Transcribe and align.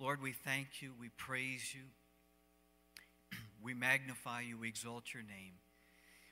Lord, 0.00 0.22
we 0.22 0.32
thank 0.32 0.80
you, 0.80 0.92
we 0.98 1.10
praise 1.10 1.74
you, 1.74 1.82
we 3.62 3.74
magnify 3.74 4.40
you, 4.40 4.56
we 4.56 4.66
exalt 4.66 5.12
your 5.12 5.22
name. 5.22 5.52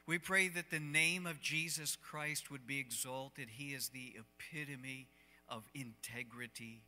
We 0.06 0.16
pray 0.16 0.48
that 0.48 0.70
the 0.70 0.80
name 0.80 1.26
of 1.26 1.42
Jesus 1.42 1.94
Christ 1.94 2.50
would 2.50 2.66
be 2.66 2.78
exalted. 2.78 3.48
He 3.50 3.74
is 3.74 3.90
the 3.90 4.14
epitome 4.16 5.08
of 5.50 5.64
integrity. 5.74 6.80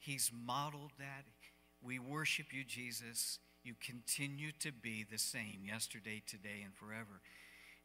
He's 0.00 0.32
modeled 0.44 0.90
that. 0.98 1.24
We 1.80 2.00
worship 2.00 2.46
you, 2.50 2.64
Jesus. 2.64 3.38
You 3.62 3.74
continue 3.80 4.50
to 4.58 4.72
be 4.72 5.06
the 5.08 5.18
same 5.18 5.60
yesterday, 5.64 6.20
today, 6.26 6.62
and 6.64 6.74
forever. 6.74 7.20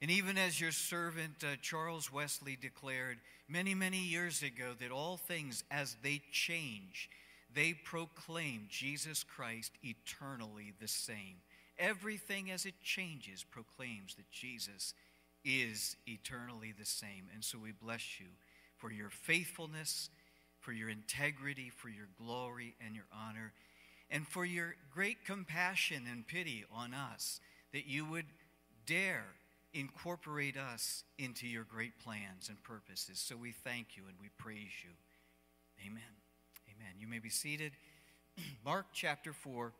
And 0.01 0.09
even 0.09 0.39
as 0.39 0.59
your 0.59 0.71
servant 0.71 1.43
uh, 1.43 1.57
Charles 1.61 2.11
Wesley 2.11 2.57
declared 2.59 3.19
many, 3.47 3.75
many 3.75 3.99
years 3.99 4.41
ago, 4.41 4.73
that 4.79 4.89
all 4.89 5.17
things 5.17 5.63
as 5.69 5.97
they 6.01 6.23
change, 6.31 7.11
they 7.53 7.73
proclaim 7.73 8.67
Jesus 8.69 9.23
Christ 9.23 9.71
eternally 9.83 10.73
the 10.79 10.87
same. 10.87 11.37
Everything 11.77 12.51
as 12.51 12.65
it 12.65 12.75
changes 12.83 13.43
proclaims 13.43 14.15
that 14.15 14.29
Jesus 14.31 14.93
is 15.43 15.95
eternally 16.07 16.73
the 16.77 16.85
same. 16.85 17.29
And 17.33 17.43
so 17.43 17.57
we 17.57 17.71
bless 17.71 18.19
you 18.19 18.27
for 18.77 18.91
your 18.91 19.09
faithfulness, 19.09 20.09
for 20.59 20.73
your 20.73 20.89
integrity, 20.89 21.69
for 21.69 21.89
your 21.89 22.07
glory 22.17 22.75
and 22.85 22.95
your 22.95 23.07
honor, 23.13 23.53
and 24.11 24.27
for 24.27 24.45
your 24.45 24.75
great 24.93 25.25
compassion 25.25 26.03
and 26.11 26.27
pity 26.27 26.65
on 26.73 26.93
us, 26.93 27.39
that 27.73 27.87
you 27.87 28.05
would 28.05 28.25
dare 28.85 29.25
incorporate 29.73 30.57
us 30.57 31.03
into 31.17 31.47
your 31.47 31.63
great 31.63 31.99
plans 31.99 32.49
and 32.49 32.61
purposes. 32.63 33.19
So 33.19 33.37
we 33.37 33.51
thank 33.51 33.95
you 33.95 34.03
and 34.07 34.17
we 34.19 34.29
praise 34.37 34.83
you. 34.83 34.91
Amen. 35.85 36.18
Amen. 36.79 36.95
You 36.97 37.07
may 37.07 37.19
be 37.19 37.29
seated. 37.29 37.73
Mark 38.65 38.87
chapter 38.93 39.33
4. 39.33 39.65
I'm 39.65 39.71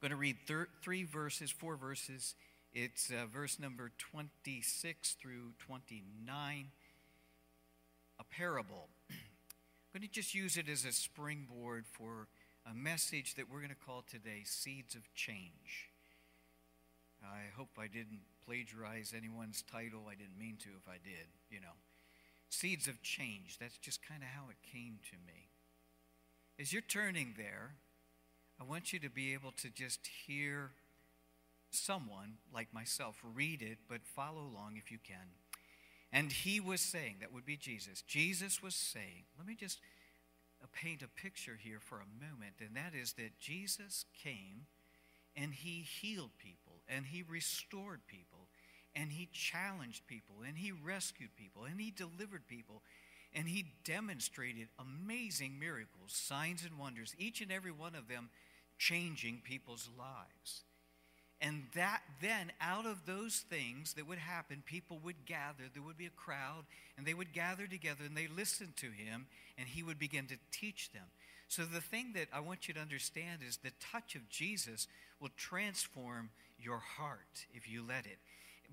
going 0.00 0.10
to 0.10 0.16
read 0.16 0.36
thir- 0.46 0.68
three 0.82 1.04
verses, 1.04 1.52
four 1.52 1.76
verses. 1.76 2.34
It's 2.72 3.10
uh, 3.10 3.26
verse 3.32 3.60
number 3.60 3.92
26 3.98 5.16
through 5.20 5.52
29. 5.58 6.66
A 8.18 8.24
parable. 8.24 8.88
I'm 9.10 10.00
going 10.00 10.08
to 10.08 10.12
just 10.12 10.34
use 10.34 10.56
it 10.56 10.68
as 10.68 10.84
a 10.84 10.90
springboard 10.90 11.84
for 11.86 12.26
a 12.68 12.74
message 12.74 13.34
that 13.36 13.48
we're 13.48 13.60
going 13.60 13.70
to 13.70 13.86
call 13.86 14.04
today 14.10 14.42
Seeds 14.44 14.96
of 14.96 15.02
Change. 15.14 15.90
I 17.22 17.56
hope 17.56 17.68
I 17.78 17.86
didn't 17.86 18.22
plagiarize 18.44 19.12
anyone's 19.16 19.62
title. 19.62 20.06
I 20.10 20.16
didn't 20.16 20.38
mean 20.38 20.56
to 20.62 20.70
if 20.70 20.88
I 20.88 20.96
did, 21.04 21.28
you 21.50 21.60
know. 21.60 21.76
Seeds 22.48 22.88
of 22.88 23.00
change. 23.02 23.58
That's 23.60 23.78
just 23.78 24.04
kind 24.04 24.22
of 24.22 24.28
how 24.28 24.50
it 24.50 24.56
came 24.72 24.98
to 25.10 25.16
me. 25.24 25.51
As 26.58 26.72
you're 26.72 26.82
turning 26.82 27.34
there, 27.36 27.74
I 28.60 28.64
want 28.64 28.92
you 28.92 28.98
to 29.00 29.10
be 29.10 29.32
able 29.32 29.52
to 29.62 29.70
just 29.70 30.00
hear 30.26 30.70
someone 31.70 32.34
like 32.54 32.72
myself 32.72 33.16
read 33.34 33.62
it, 33.62 33.78
but 33.88 34.00
follow 34.04 34.42
along 34.42 34.74
if 34.76 34.90
you 34.92 34.98
can. 35.02 35.32
And 36.12 36.30
he 36.30 36.60
was 36.60 36.80
saying, 36.80 37.16
that 37.20 37.32
would 37.32 37.46
be 37.46 37.56
Jesus. 37.56 38.02
Jesus 38.02 38.62
was 38.62 38.74
saying, 38.74 39.24
let 39.38 39.46
me 39.46 39.54
just 39.54 39.80
uh, 40.62 40.66
paint 40.72 41.02
a 41.02 41.08
picture 41.08 41.58
here 41.58 41.80
for 41.80 41.96
a 41.96 42.24
moment, 42.24 42.56
and 42.60 42.76
that 42.76 42.94
is 42.94 43.14
that 43.14 43.40
Jesus 43.40 44.04
came 44.22 44.66
and 45.34 45.54
he 45.54 45.80
healed 45.80 46.32
people 46.38 46.82
and 46.88 47.06
he 47.06 47.22
restored 47.22 48.00
people 48.06 48.48
and 48.94 49.12
he 49.12 49.28
challenged 49.32 50.06
people 50.06 50.36
and 50.46 50.58
he 50.58 50.70
rescued 50.70 51.34
people 51.36 51.64
and 51.64 51.80
he 51.80 51.90
delivered 51.90 52.46
people 52.46 52.82
and 53.34 53.48
he 53.48 53.66
demonstrated 53.84 54.68
amazing 54.78 55.58
miracles, 55.58 56.12
signs 56.12 56.64
and 56.64 56.78
wonders, 56.78 57.14
each 57.18 57.40
and 57.40 57.50
every 57.50 57.72
one 57.72 57.94
of 57.94 58.08
them 58.08 58.28
changing 58.78 59.40
people's 59.44 59.88
lives. 59.98 60.62
And 61.40 61.64
that 61.74 62.02
then, 62.20 62.52
out 62.60 62.86
of 62.86 63.04
those 63.04 63.44
things 63.50 63.94
that 63.94 64.06
would 64.06 64.18
happen, 64.18 64.62
people 64.64 65.00
would 65.02 65.26
gather. 65.26 65.64
There 65.72 65.82
would 65.82 65.98
be 65.98 66.06
a 66.06 66.10
crowd, 66.10 66.64
and 66.96 67.04
they 67.04 67.14
would 67.14 67.32
gather 67.32 67.66
together 67.66 68.04
and 68.06 68.16
they 68.16 68.28
listened 68.28 68.76
to 68.76 68.86
him, 68.86 69.26
and 69.58 69.66
he 69.66 69.82
would 69.82 69.98
begin 69.98 70.26
to 70.26 70.36
teach 70.52 70.92
them. 70.92 71.02
So, 71.48 71.64
the 71.64 71.80
thing 71.80 72.12
that 72.14 72.28
I 72.32 72.40
want 72.40 72.68
you 72.68 72.74
to 72.74 72.80
understand 72.80 73.40
is 73.46 73.56
the 73.56 73.72
touch 73.92 74.14
of 74.14 74.28
Jesus 74.28 74.86
will 75.20 75.30
transform 75.36 76.30
your 76.58 76.78
heart 76.78 77.46
if 77.52 77.68
you 77.68 77.84
let 77.86 78.06
it. 78.06 78.18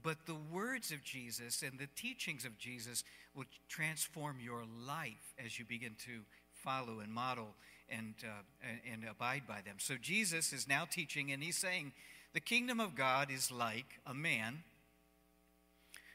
But 0.01 0.25
the 0.25 0.37
words 0.51 0.91
of 0.91 1.03
Jesus 1.03 1.61
and 1.61 1.77
the 1.77 1.89
teachings 1.95 2.45
of 2.45 2.57
Jesus 2.57 3.03
will 3.35 3.45
transform 3.67 4.37
your 4.41 4.63
life 4.87 5.33
as 5.43 5.59
you 5.59 5.65
begin 5.65 5.95
to 6.05 6.21
follow 6.53 6.99
and 6.99 7.13
model 7.13 7.55
and, 7.89 8.13
uh, 8.23 8.67
and, 8.91 9.03
abide 9.09 9.43
by 9.47 9.61
them. 9.65 9.75
So 9.77 9.95
Jesus 9.99 10.53
is 10.53 10.67
now 10.67 10.85
teaching, 10.89 11.31
and 11.31 11.41
he's 11.41 11.57
saying, 11.57 11.93
The 12.33 12.39
kingdom 12.39 12.79
of 12.79 12.95
God 12.95 13.31
is 13.31 13.51
like 13.51 13.99
a 14.05 14.13
man 14.13 14.63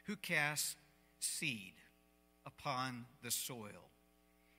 who 0.05 0.15
casts 0.15 0.75
seed 1.19 1.73
upon 2.45 3.05
the 3.23 3.31
soil. 3.31 3.89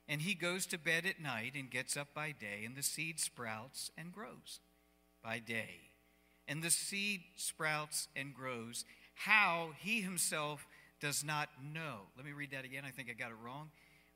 And 0.07 0.21
he 0.21 0.35
goes 0.35 0.65
to 0.67 0.77
bed 0.77 1.05
at 1.05 1.21
night 1.21 1.53
and 1.55 1.69
gets 1.69 1.97
up 1.97 2.13
by 2.13 2.31
day, 2.31 2.63
and 2.65 2.75
the 2.75 2.83
seed 2.83 3.19
sprouts 3.19 3.91
and 3.97 4.13
grows 4.13 4.59
by 5.23 5.39
day. 5.39 5.91
And 6.47 6.63
the 6.63 6.71
seed 6.71 7.21
sprouts 7.35 8.07
and 8.15 8.33
grows, 8.33 8.85
how 9.17 9.71
he 9.79 10.01
himself 10.01 10.67
does 11.01 11.23
not 11.23 11.49
know. 11.73 12.01
Let 12.15 12.25
me 12.25 12.31
read 12.31 12.51
that 12.51 12.65
again. 12.65 12.83
I 12.85 12.91
think 12.91 13.09
I 13.09 13.13
got 13.13 13.31
it 13.31 13.37
wrong. 13.43 13.71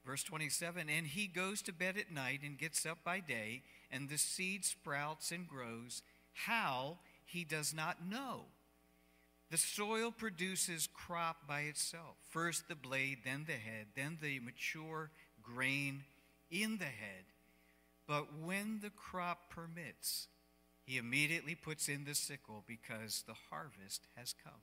Verse 0.05 0.23
27 0.23 0.89
And 0.89 1.07
he 1.07 1.27
goes 1.27 1.61
to 1.63 1.73
bed 1.73 1.97
at 1.97 2.11
night 2.11 2.41
and 2.43 2.57
gets 2.57 2.85
up 2.85 2.99
by 3.03 3.19
day, 3.19 3.63
and 3.91 4.09
the 4.09 4.17
seed 4.17 4.63
sprouts 4.63 5.31
and 5.31 5.47
grows. 5.47 6.01
How 6.33 6.97
he 7.25 7.43
does 7.43 7.73
not 7.73 8.07
know. 8.07 8.45
The 9.49 9.57
soil 9.57 10.11
produces 10.11 10.87
crop 10.87 11.47
by 11.47 11.61
itself 11.61 12.15
first 12.29 12.69
the 12.69 12.75
blade, 12.75 13.19
then 13.25 13.43
the 13.45 13.53
head, 13.53 13.87
then 13.95 14.17
the 14.21 14.39
mature 14.39 15.09
grain 15.41 16.03
in 16.49 16.77
the 16.77 16.85
head. 16.85 17.25
But 18.07 18.27
when 18.41 18.79
the 18.81 18.91
crop 18.91 19.49
permits, 19.49 20.27
he 20.85 20.97
immediately 20.97 21.55
puts 21.55 21.89
in 21.89 22.05
the 22.05 22.15
sickle 22.15 22.63
because 22.65 23.23
the 23.27 23.35
harvest 23.49 24.07
has 24.15 24.33
come. 24.43 24.61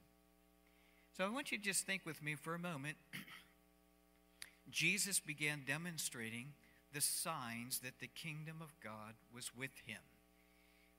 So 1.18 1.24
I 1.24 1.30
want 1.30 1.50
you 1.50 1.58
to 1.58 1.64
just 1.64 1.84
think 1.84 2.06
with 2.06 2.22
me 2.22 2.36
for 2.36 2.54
a 2.54 2.60
moment. 2.60 2.96
Jesus 4.70 5.18
began 5.18 5.62
demonstrating 5.66 6.52
the 6.94 7.00
signs 7.00 7.80
that 7.80 7.98
the 7.98 8.06
kingdom 8.06 8.58
of 8.60 8.72
God 8.80 9.14
was 9.34 9.50
with 9.52 9.72
him. 9.84 9.98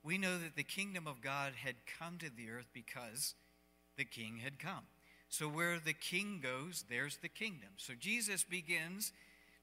We 0.03 0.17
know 0.17 0.37
that 0.37 0.57
the 0.57 0.63
kingdom 0.63 1.07
of 1.07 1.21
God 1.21 1.53
had 1.55 1.75
come 1.97 2.17
to 2.17 2.29
the 2.29 2.51
earth 2.51 2.67
because 2.73 3.35
the 3.95 4.03
king 4.03 4.39
had 4.43 4.59
come. 4.59 4.83
So 5.29 5.47
where 5.47 5.79
the 5.79 5.93
king 5.93 6.41
goes, 6.43 6.83
there's 6.89 7.19
the 7.21 7.29
kingdom. 7.29 7.69
So 7.77 7.93
Jesus 7.97 8.43
begins 8.43 9.13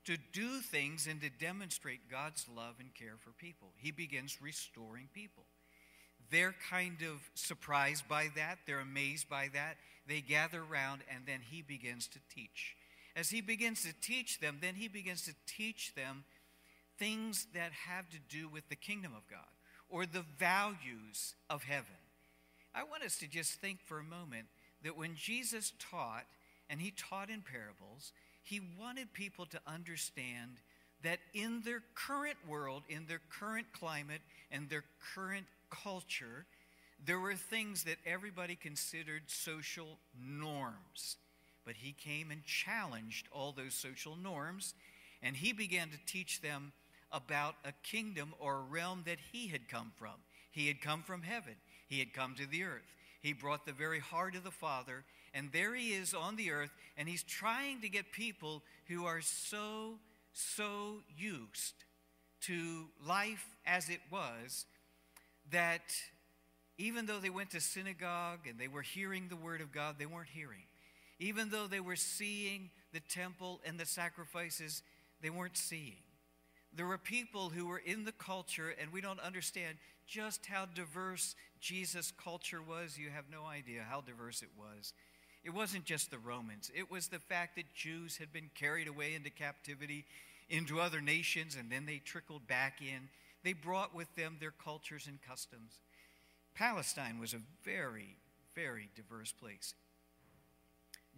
to 0.06 0.16
do 0.32 0.60
things 0.60 1.06
and 1.06 1.20
to 1.20 1.28
demonstrate 1.28 2.10
God's 2.10 2.46
love 2.48 2.76
and 2.80 2.94
care 2.94 3.16
for 3.18 3.32
people. 3.32 3.72
He 3.76 3.90
begins 3.90 4.40
restoring 4.40 5.10
people. 5.12 5.44
They're 6.30 6.54
kind 6.70 7.02
of 7.02 7.20
surprised 7.34 8.08
by 8.08 8.28
that, 8.36 8.58
they're 8.66 8.80
amazed 8.80 9.28
by 9.28 9.48
that. 9.54 9.76
They 10.08 10.20
gather 10.20 10.62
around, 10.62 11.02
and 11.12 11.26
then 11.26 11.40
he 11.50 11.62
begins 11.62 12.06
to 12.08 12.20
teach. 12.32 12.76
As 13.16 13.30
he 13.30 13.40
begins 13.40 13.82
to 13.82 13.92
teach 14.00 14.40
them, 14.40 14.58
then 14.60 14.74
he 14.74 14.88
begins 14.88 15.22
to 15.22 15.34
teach 15.46 15.94
them 15.94 16.24
things 16.98 17.46
that 17.54 17.72
have 17.72 18.08
to 18.10 18.18
do 18.28 18.48
with 18.48 18.68
the 18.68 18.76
kingdom 18.76 19.12
of 19.16 19.28
God 19.28 19.40
or 19.88 20.06
the 20.06 20.24
values 20.38 21.34
of 21.50 21.64
heaven. 21.64 21.86
I 22.74 22.84
want 22.84 23.02
us 23.02 23.18
to 23.18 23.26
just 23.26 23.54
think 23.54 23.80
for 23.84 23.98
a 23.98 24.04
moment 24.04 24.46
that 24.84 24.96
when 24.96 25.14
Jesus 25.14 25.72
taught, 25.78 26.26
and 26.68 26.80
he 26.80 26.90
taught 26.90 27.30
in 27.30 27.42
parables, 27.42 28.12
he 28.42 28.60
wanted 28.78 29.12
people 29.12 29.46
to 29.46 29.60
understand 29.66 30.58
that 31.02 31.18
in 31.34 31.62
their 31.64 31.82
current 31.94 32.36
world, 32.48 32.82
in 32.88 33.06
their 33.06 33.20
current 33.30 33.66
climate, 33.72 34.20
and 34.50 34.68
their 34.68 34.84
current 35.14 35.46
culture, 35.70 36.46
there 37.04 37.20
were 37.20 37.34
things 37.34 37.84
that 37.84 37.98
everybody 38.06 38.56
considered 38.56 39.22
social 39.26 39.98
norms. 40.18 41.16
But 41.64 41.76
he 41.76 41.92
came 41.92 42.30
and 42.30 42.44
challenged 42.44 43.28
all 43.32 43.52
those 43.52 43.74
social 43.74 44.16
norms, 44.16 44.74
and 45.22 45.36
he 45.36 45.52
began 45.52 45.88
to 45.90 45.98
teach 46.06 46.40
them 46.40 46.72
about 47.12 47.56
a 47.64 47.72
kingdom 47.82 48.34
or 48.38 48.56
a 48.56 48.70
realm 48.70 49.02
that 49.06 49.18
he 49.32 49.48
had 49.48 49.68
come 49.68 49.92
from. 49.96 50.14
He 50.50 50.68
had 50.68 50.80
come 50.80 51.02
from 51.02 51.22
heaven, 51.22 51.54
he 51.88 51.98
had 51.98 52.12
come 52.12 52.34
to 52.36 52.46
the 52.46 52.64
earth. 52.64 52.94
He 53.20 53.32
brought 53.32 53.66
the 53.66 53.72
very 53.72 53.98
heart 53.98 54.36
of 54.36 54.44
the 54.44 54.50
Father, 54.50 55.04
and 55.34 55.50
there 55.52 55.74
he 55.74 55.92
is 55.92 56.14
on 56.14 56.36
the 56.36 56.52
earth, 56.52 56.70
and 56.96 57.08
he's 57.08 57.24
trying 57.24 57.80
to 57.80 57.88
get 57.88 58.12
people 58.12 58.62
who 58.86 59.04
are 59.04 59.20
so, 59.20 59.98
so 60.32 61.02
used 61.18 61.74
to 62.42 62.86
life 63.04 63.56
as 63.66 63.88
it 63.88 64.00
was 64.10 64.64
that 65.52 65.94
even 66.78 67.06
though 67.06 67.18
they 67.18 67.30
went 67.30 67.50
to 67.50 67.60
synagogue 67.60 68.40
and 68.48 68.58
they 68.58 68.68
were 68.68 68.82
hearing 68.82 69.28
the 69.28 69.36
word 69.36 69.60
of 69.60 69.72
God, 69.72 69.96
they 69.98 70.06
weren't 70.06 70.28
hearing. 70.28 70.64
Even 71.18 71.48
though 71.48 71.66
they 71.66 71.80
were 71.80 71.96
seeing 71.96 72.70
the 72.92 73.00
temple 73.00 73.60
and 73.64 73.78
the 73.78 73.86
sacrifices, 73.86 74.82
they 75.22 75.30
weren't 75.30 75.56
seeing. 75.56 75.96
There 76.74 76.86
were 76.86 76.98
people 76.98 77.48
who 77.48 77.66
were 77.66 77.78
in 77.78 78.04
the 78.04 78.12
culture, 78.12 78.74
and 78.78 78.92
we 78.92 79.00
don't 79.00 79.20
understand 79.20 79.78
just 80.06 80.44
how 80.44 80.66
diverse 80.66 81.34
Jesus' 81.58 82.12
culture 82.22 82.60
was. 82.60 82.98
You 82.98 83.08
have 83.08 83.24
no 83.32 83.46
idea 83.46 83.82
how 83.88 84.02
diverse 84.02 84.42
it 84.42 84.50
was. 84.58 84.92
It 85.42 85.54
wasn't 85.54 85.84
just 85.84 86.10
the 86.10 86.18
Romans, 86.18 86.70
it 86.74 86.90
was 86.90 87.08
the 87.08 87.20
fact 87.20 87.56
that 87.56 87.72
Jews 87.72 88.16
had 88.16 88.32
been 88.32 88.50
carried 88.54 88.88
away 88.88 89.14
into 89.14 89.30
captivity 89.30 90.04
into 90.48 90.80
other 90.80 91.00
nations 91.00 91.56
and 91.58 91.70
then 91.70 91.86
they 91.86 91.98
trickled 91.98 92.46
back 92.46 92.80
in. 92.80 93.08
They 93.46 93.52
brought 93.52 93.94
with 93.94 94.12
them 94.16 94.38
their 94.40 94.50
cultures 94.50 95.06
and 95.06 95.22
customs. 95.22 95.78
Palestine 96.56 97.20
was 97.20 97.32
a 97.32 97.38
very, 97.62 98.16
very 98.56 98.90
diverse 98.96 99.30
place. 99.30 99.72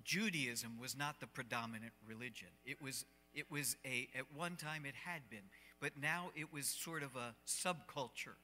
Judaism 0.04 0.78
was 0.78 0.94
not 0.94 1.20
the 1.20 1.26
predominant 1.26 1.94
religion. 2.06 2.48
It 2.66 2.82
was, 2.82 3.06
it 3.32 3.50
was 3.50 3.78
a, 3.86 4.10
at 4.14 4.26
one 4.36 4.56
time 4.56 4.84
it 4.84 4.94
had 5.06 5.22
been, 5.30 5.48
but 5.80 5.92
now 5.98 6.30
it 6.36 6.52
was 6.52 6.66
sort 6.66 7.02
of 7.02 7.16
a 7.16 7.34
subculture. 7.46 8.36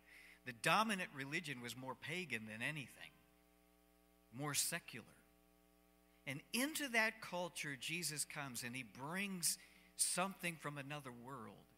The 0.47 0.55
dominant 0.63 1.11
religion 1.15 1.61
was 1.61 1.77
more 1.77 1.95
pagan 1.95 2.47
than 2.47 2.63
anything, 2.67 3.13
more 4.35 4.55
secular. 4.55 5.05
And 6.27 6.41
into 6.55 6.89
that 6.89 7.21
culture, 7.21 7.77
Jesus 7.79 8.25
comes 8.25 8.63
and 8.63 8.75
he 8.75 8.83
brings 8.83 9.59
something 9.99 10.57
from 10.59 10.79
another 10.79 11.11
world. 11.13 11.74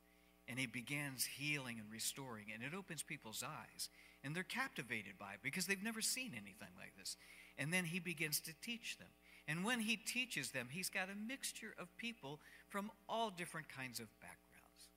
And 0.48 0.58
he 0.58 0.66
begins 0.66 1.24
healing 1.24 1.78
and 1.80 1.92
restoring, 1.92 2.46
and 2.54 2.62
it 2.62 2.76
opens 2.76 3.02
people's 3.02 3.42
eyes. 3.42 3.88
And 4.22 4.34
they're 4.34 4.42
captivated 4.42 5.18
by 5.18 5.34
it 5.34 5.40
because 5.42 5.66
they've 5.66 5.82
never 5.82 6.00
seen 6.00 6.32
anything 6.32 6.74
like 6.78 6.96
this. 6.98 7.16
And 7.58 7.72
then 7.72 7.84
he 7.84 7.98
begins 7.98 8.40
to 8.40 8.52
teach 8.62 8.98
them. 8.98 9.08
And 9.48 9.64
when 9.64 9.80
he 9.80 9.96
teaches 9.96 10.50
them, 10.50 10.68
he's 10.70 10.90
got 10.90 11.08
a 11.08 11.28
mixture 11.28 11.74
of 11.78 11.96
people 11.96 12.40
from 12.68 12.90
all 13.08 13.30
different 13.30 13.68
kinds 13.68 14.00
of 14.00 14.06
backgrounds, 14.20 14.90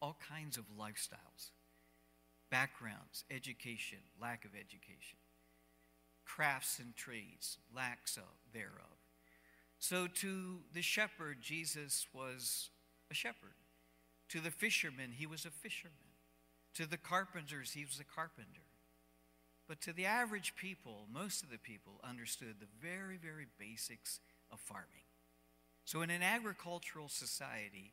all 0.00 0.16
kinds 0.28 0.56
of 0.56 0.64
lifestyles, 0.78 1.50
backgrounds, 2.50 3.24
education, 3.30 3.98
lack 4.20 4.44
of 4.44 4.52
education, 4.54 5.18
crafts 6.24 6.78
and 6.78 6.96
trades, 6.96 7.58
lacks 7.74 8.18
thereof. 8.52 8.98
So 9.78 10.06
to 10.06 10.60
the 10.72 10.82
shepherd, 10.82 11.38
Jesus 11.42 12.06
was 12.12 12.70
a 13.10 13.14
shepherd. 13.14 13.54
To 14.30 14.40
the 14.40 14.50
fishermen, 14.50 15.12
he 15.16 15.26
was 15.26 15.44
a 15.44 15.50
fisherman. 15.50 15.94
To 16.74 16.86
the 16.86 16.98
carpenters, 16.98 17.72
he 17.72 17.84
was 17.84 17.98
a 18.00 18.04
carpenter. 18.04 18.66
But 19.66 19.80
to 19.82 19.92
the 19.92 20.06
average 20.06 20.54
people, 20.56 21.06
most 21.12 21.42
of 21.42 21.50
the 21.50 21.58
people 21.58 22.00
understood 22.02 22.56
the 22.58 22.66
very, 22.80 23.16
very 23.16 23.46
basics 23.58 24.20
of 24.50 24.60
farming. 24.60 25.06
So 25.84 26.02
in 26.02 26.10
an 26.10 26.22
agricultural 26.22 27.08
society, 27.08 27.92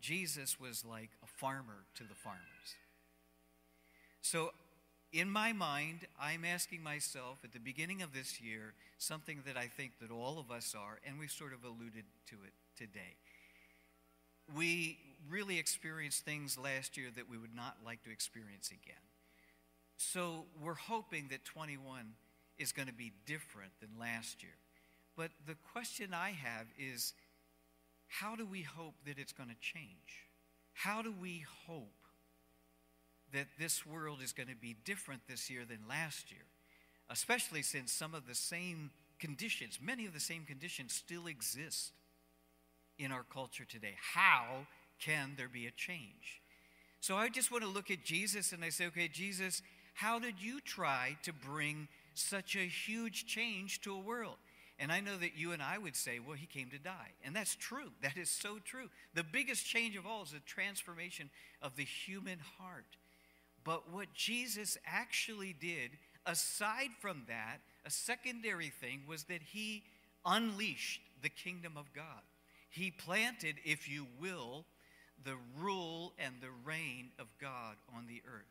Jesus 0.00 0.60
was 0.60 0.84
like 0.84 1.10
a 1.22 1.26
farmer 1.26 1.84
to 1.94 2.04
the 2.04 2.14
farmers. 2.14 2.76
So 4.22 4.50
in 5.12 5.30
my 5.30 5.52
mind, 5.52 6.00
I'm 6.20 6.44
asking 6.44 6.82
myself 6.82 7.38
at 7.44 7.52
the 7.52 7.60
beginning 7.60 8.02
of 8.02 8.12
this 8.12 8.40
year 8.40 8.74
something 8.98 9.38
that 9.46 9.56
I 9.56 9.66
think 9.66 9.92
that 10.00 10.10
all 10.10 10.38
of 10.38 10.50
us 10.50 10.74
are, 10.76 10.98
and 11.06 11.18
we've 11.18 11.30
sort 11.30 11.52
of 11.52 11.64
alluded 11.64 12.04
to 12.28 12.36
it 12.44 12.52
today. 12.76 13.16
We 14.54 14.98
really 15.28 15.58
experienced 15.58 16.24
things 16.24 16.58
last 16.58 16.96
year 16.96 17.08
that 17.16 17.28
we 17.28 17.38
would 17.38 17.54
not 17.54 17.78
like 17.84 18.02
to 18.04 18.10
experience 18.10 18.70
again. 18.70 19.02
So 19.96 20.44
we're 20.62 20.74
hoping 20.74 21.28
that 21.30 21.44
21 21.44 22.12
is 22.58 22.72
going 22.72 22.88
to 22.88 22.94
be 22.94 23.12
different 23.26 23.72
than 23.80 23.90
last 23.98 24.42
year. 24.42 24.52
But 25.16 25.30
the 25.46 25.56
question 25.72 26.12
I 26.12 26.30
have 26.30 26.66
is 26.78 27.12
how 28.08 28.36
do 28.36 28.46
we 28.46 28.62
hope 28.62 28.94
that 29.06 29.18
it's 29.18 29.32
going 29.32 29.48
to 29.48 29.56
change? 29.60 30.28
How 30.74 31.02
do 31.02 31.12
we 31.20 31.44
hope 31.66 31.92
that 33.32 33.46
this 33.58 33.84
world 33.84 34.18
is 34.22 34.32
going 34.32 34.48
to 34.48 34.56
be 34.56 34.76
different 34.84 35.22
this 35.28 35.50
year 35.50 35.64
than 35.64 35.78
last 35.88 36.30
year, 36.30 36.44
especially 37.10 37.62
since 37.62 37.92
some 37.92 38.14
of 38.14 38.26
the 38.26 38.34
same 38.34 38.90
conditions, 39.18 39.78
many 39.82 40.06
of 40.06 40.12
the 40.12 40.20
same 40.20 40.44
conditions 40.44 40.92
still 40.92 41.26
exist 41.26 41.92
in 42.98 43.12
our 43.12 43.24
culture 43.32 43.64
today. 43.64 43.94
How 44.14 44.66
can 45.00 45.34
there 45.36 45.48
be 45.48 45.66
a 45.66 45.70
change? 45.70 46.40
So 47.00 47.16
I 47.16 47.28
just 47.28 47.50
want 47.50 47.62
to 47.62 47.70
look 47.70 47.90
at 47.90 48.04
Jesus 48.04 48.52
and 48.52 48.64
I 48.64 48.70
say, 48.70 48.86
okay, 48.86 49.08
Jesus, 49.08 49.62
how 49.94 50.18
did 50.18 50.40
you 50.40 50.60
try 50.60 51.16
to 51.22 51.32
bring 51.32 51.88
such 52.14 52.56
a 52.56 52.66
huge 52.66 53.26
change 53.26 53.80
to 53.82 53.94
a 53.94 54.00
world? 54.00 54.36
And 54.78 54.92
I 54.92 55.00
know 55.00 55.16
that 55.16 55.36
you 55.36 55.52
and 55.52 55.62
I 55.62 55.78
would 55.78 55.96
say, 55.96 56.18
well, 56.18 56.36
he 56.36 56.46
came 56.46 56.68
to 56.70 56.78
die. 56.78 57.12
And 57.24 57.34
that's 57.34 57.54
true. 57.54 57.92
That 58.02 58.16
is 58.16 58.30
so 58.30 58.58
true. 58.64 58.88
The 59.14 59.24
biggest 59.24 59.64
change 59.64 59.96
of 59.96 60.06
all 60.06 60.22
is 60.22 60.32
the 60.32 60.40
transformation 60.40 61.30
of 61.62 61.76
the 61.76 61.84
human 61.84 62.38
heart. 62.58 62.96
But 63.64 63.90
what 63.92 64.12
Jesus 64.14 64.76
actually 64.86 65.54
did, 65.58 65.92
aside 66.24 66.90
from 67.00 67.22
that, 67.28 67.58
a 67.84 67.90
secondary 67.90 68.68
thing 68.68 69.02
was 69.08 69.24
that 69.24 69.42
he 69.42 69.82
unleashed 70.24 71.00
the 71.22 71.30
kingdom 71.30 71.72
of 71.76 71.92
God. 71.94 72.22
He 72.68 72.90
planted, 72.90 73.56
if 73.64 73.88
you 73.88 74.06
will, 74.20 74.64
the 75.24 75.36
rule 75.58 76.12
and 76.18 76.34
the 76.40 76.50
reign 76.64 77.10
of 77.18 77.26
God 77.40 77.76
on 77.94 78.06
the 78.06 78.22
earth. 78.26 78.44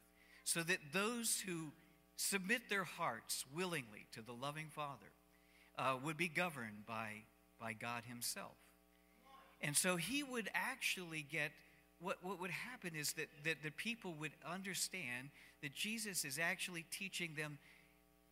So 0.44 0.62
that 0.64 0.80
those 0.94 1.44
who 1.46 1.72
submit 2.16 2.70
their 2.70 2.84
hearts 2.84 3.46
willingly 3.54 4.08
to 4.14 4.22
the 4.22 4.34
loving 4.34 4.68
Father 4.70 5.12
uh, 5.78 5.98
would 6.04 6.18
be 6.18 6.28
governed 6.28 6.86
by, 6.88 7.24
by 7.60 7.74
God 7.74 8.04
Himself. 8.08 8.56
And 9.62 9.76
so 9.76 9.96
he 9.96 10.24
would 10.24 10.50
actually 10.54 11.26
get 11.30 11.52
what, 12.00 12.18
what 12.22 12.42
would 12.42 12.52
happen 12.52 12.92
is 12.96 13.14
that, 13.14 13.28
that 13.46 13.64
the 13.64 13.72
people 13.72 14.14
would 14.20 14.34
understand 14.50 15.30
that 15.62 15.74
Jesus 15.74 16.26
is 16.26 16.38
actually 16.38 16.86
teaching 16.92 17.32
them 17.38 17.58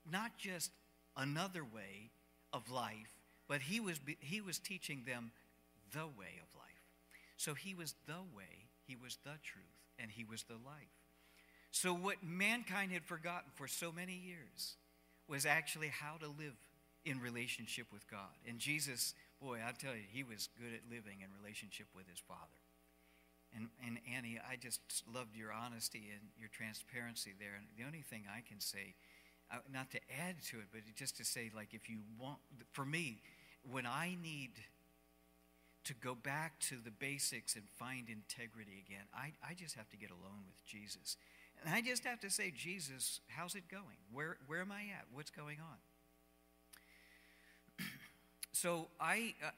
not 0.10 0.38
just 0.38 0.72
another 1.16 1.64
way 1.64 2.12
of 2.52 2.70
life, 2.70 3.14
but 3.48 3.62
he 3.62 3.80
was, 3.80 4.00
he 4.20 4.42
was 4.42 4.60
teaching 4.60 5.04
them 5.08 5.32
the 5.94 6.08
way 6.08 6.42
of 6.42 6.54
life. 6.56 6.84
So 7.38 7.54
he 7.54 7.74
was 7.74 7.96
the 8.06 8.22
way, 8.36 8.68
he 8.86 8.96
was 8.96 9.18
the 9.24 9.38
truth, 9.44 9.66
and 9.98 10.12
he 10.12 10.24
was 10.24 10.44
the 10.44 10.54
life. 10.54 10.94
So, 11.72 11.94
what 11.94 12.18
mankind 12.24 12.92
had 12.92 13.04
forgotten 13.04 13.50
for 13.56 13.68
so 13.68 13.92
many 13.92 14.14
years 14.14 14.76
was 15.28 15.46
actually 15.46 15.88
how 15.88 16.18
to 16.18 16.28
live 16.28 16.54
in 17.04 17.20
relationship 17.20 17.88
with 17.92 18.10
God. 18.10 18.38
And 18.48 18.60
Jesus, 18.60 19.16
boy, 19.42 19.58
I 19.58 19.72
tell 19.72 19.96
you, 19.96 20.06
he 20.08 20.24
was 20.24 20.50
good 20.60 20.74
at 20.74 20.82
living 20.90 21.22
in 21.22 21.30
relationship 21.42 21.88
with 21.96 22.08
his 22.08 22.20
Father. 22.20 22.62
And, 23.56 23.70
and 23.86 24.00
Annie, 24.16 24.40
I 24.40 24.56
just 24.56 24.82
loved 25.12 25.36
your 25.36 25.52
honesty 25.52 26.10
and 26.14 26.22
your 26.38 26.50
transparency 26.50 27.34
there. 27.40 27.56
And 27.58 27.66
the 27.78 27.86
only 27.86 28.02
thing 28.02 28.24
I 28.30 28.42
can 28.48 28.60
say, 28.60 28.96
uh, 29.52 29.58
not 29.72 29.92
to 29.92 30.00
add 30.28 30.42
to 30.50 30.58
it, 30.58 30.68
but 30.72 30.82
just 30.96 31.18
to 31.18 31.26
say, 31.26 31.52
like, 31.56 31.74
if 31.74 31.90
you 31.90 32.00
want, 32.20 32.40
for 32.72 32.86
me, 32.86 33.22
when 33.70 33.86
I 33.86 34.18
need 34.22 34.52
to 35.86 35.94
go 35.94 36.16
back 36.16 36.60
to 36.60 36.76
the 36.84 36.92
basics 36.92 37.56
and 37.56 37.64
find 37.78 38.08
integrity 38.10 38.84
again, 38.86 39.04
I, 39.14 39.34
I 39.48 39.54
just 39.54 39.76
have 39.76 39.90
to 39.90 39.98
get 39.98 40.12
alone 40.12 40.44
with 40.48 40.66
Jesus. 40.66 41.18
And 41.64 41.74
I 41.74 41.82
just 41.82 42.04
have 42.06 42.20
to 42.22 42.30
say, 42.30 42.52
Jesus, 42.56 43.20
how's 43.28 43.56
it 43.56 43.68
going? 43.70 43.98
Where, 44.12 44.38
where 44.48 44.62
am 44.62 44.72
I 44.72 44.82
at? 44.98 45.06
What's 45.14 45.32
going 45.32 45.58
on? 47.80 47.86
so 48.52 48.88
I, 49.00 49.36
uh, 49.42 49.48
uh, 49.48 49.52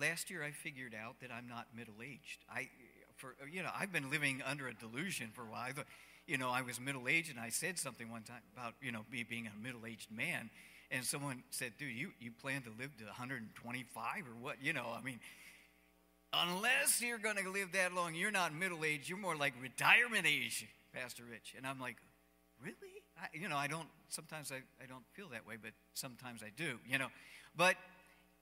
last 0.00 0.30
year 0.30 0.42
I 0.42 0.50
figured 0.50 0.94
out 0.94 1.20
that 1.20 1.30
I'm 1.30 1.48
not 1.48 1.66
middle 1.76 2.02
aged. 2.02 2.44
I, 2.50 2.68
for, 3.16 3.34
you 3.50 3.62
know, 3.62 3.70
I've 3.78 3.92
been 3.92 4.10
living 4.10 4.42
under 4.44 4.68
a 4.68 4.74
delusion 4.74 5.30
for 5.32 5.42
a 5.42 5.46
while. 5.46 5.64
I 5.68 5.72
thought, 5.72 5.86
you 6.26 6.38
know, 6.38 6.50
I 6.50 6.62
was 6.62 6.80
middle 6.80 7.08
aged 7.08 7.30
and 7.30 7.40
I 7.40 7.50
said 7.50 7.78
something 7.78 8.10
one 8.10 8.22
time 8.22 8.42
about, 8.56 8.74
you 8.80 8.92
know, 8.92 9.04
me 9.10 9.24
being 9.24 9.48
a 9.48 9.62
middle 9.62 9.86
aged 9.86 10.10
man. 10.10 10.50
And 10.90 11.04
someone 11.04 11.42
said, 11.50 11.72
dude, 11.78 11.94
you, 11.94 12.10
you 12.20 12.30
plan 12.30 12.62
to 12.62 12.70
live 12.78 12.96
to 12.98 13.04
125 13.04 14.26
or 14.26 14.30
what? 14.40 14.56
You 14.62 14.72
know, 14.72 14.86
I 14.96 15.02
mean, 15.02 15.20
unless 16.32 17.00
you're 17.00 17.18
going 17.18 17.36
to 17.36 17.50
live 17.50 17.72
that 17.72 17.94
long, 17.94 18.14
you're 18.14 18.30
not 18.30 18.54
middle 18.54 18.84
aged. 18.84 19.08
You're 19.08 19.18
more 19.18 19.36
like 19.36 19.54
retirement 19.60 20.26
age, 20.26 20.66
Pastor 20.92 21.24
Rich. 21.30 21.54
And 21.56 21.66
I'm 21.66 21.80
like, 21.80 21.96
really? 22.62 22.74
I, 23.20 23.26
you 23.32 23.48
know, 23.48 23.56
I 23.56 23.66
don't, 23.66 23.88
sometimes 24.08 24.50
I, 24.50 24.62
I 24.82 24.86
don't 24.86 25.04
feel 25.12 25.28
that 25.32 25.46
way, 25.46 25.56
but 25.60 25.72
sometimes 25.94 26.42
I 26.42 26.50
do, 26.56 26.78
you 26.88 26.98
know. 26.98 27.08
But 27.56 27.76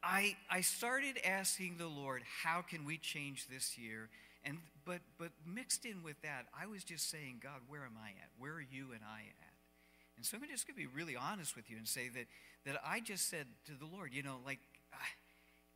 I, 0.02 0.36
I 0.50 0.60
started 0.60 1.18
asking 1.24 1.76
the 1.78 1.86
Lord, 1.86 2.22
how 2.42 2.62
can 2.62 2.84
we 2.84 2.96
change 2.96 3.48
this 3.48 3.76
year? 3.76 4.08
And 4.44 4.58
but 4.86 5.00
but 5.18 5.30
mixed 5.46 5.84
in 5.84 6.02
with 6.02 6.20
that, 6.22 6.46
I 6.58 6.66
was 6.66 6.82
just 6.82 7.10
saying, 7.10 7.40
God, 7.42 7.60
where 7.68 7.82
am 7.82 7.98
I 8.02 8.08
at? 8.08 8.30
Where 8.38 8.52
are 8.52 8.64
you 8.64 8.92
and 8.92 9.02
I 9.04 9.20
at? 9.20 9.52
And 10.16 10.24
so 10.24 10.36
I'm 10.36 10.48
just 10.48 10.66
going 10.66 10.74
to 10.74 10.80
be 10.80 10.86
really 10.86 11.16
honest 11.16 11.56
with 11.56 11.70
you 11.70 11.76
and 11.76 11.86
say 11.86 12.08
that 12.08 12.26
that 12.64 12.80
I 12.84 13.00
just 13.00 13.28
said 13.28 13.46
to 13.66 13.72
the 13.72 13.86
Lord, 13.86 14.12
you 14.12 14.22
know, 14.22 14.36
like 14.44 14.58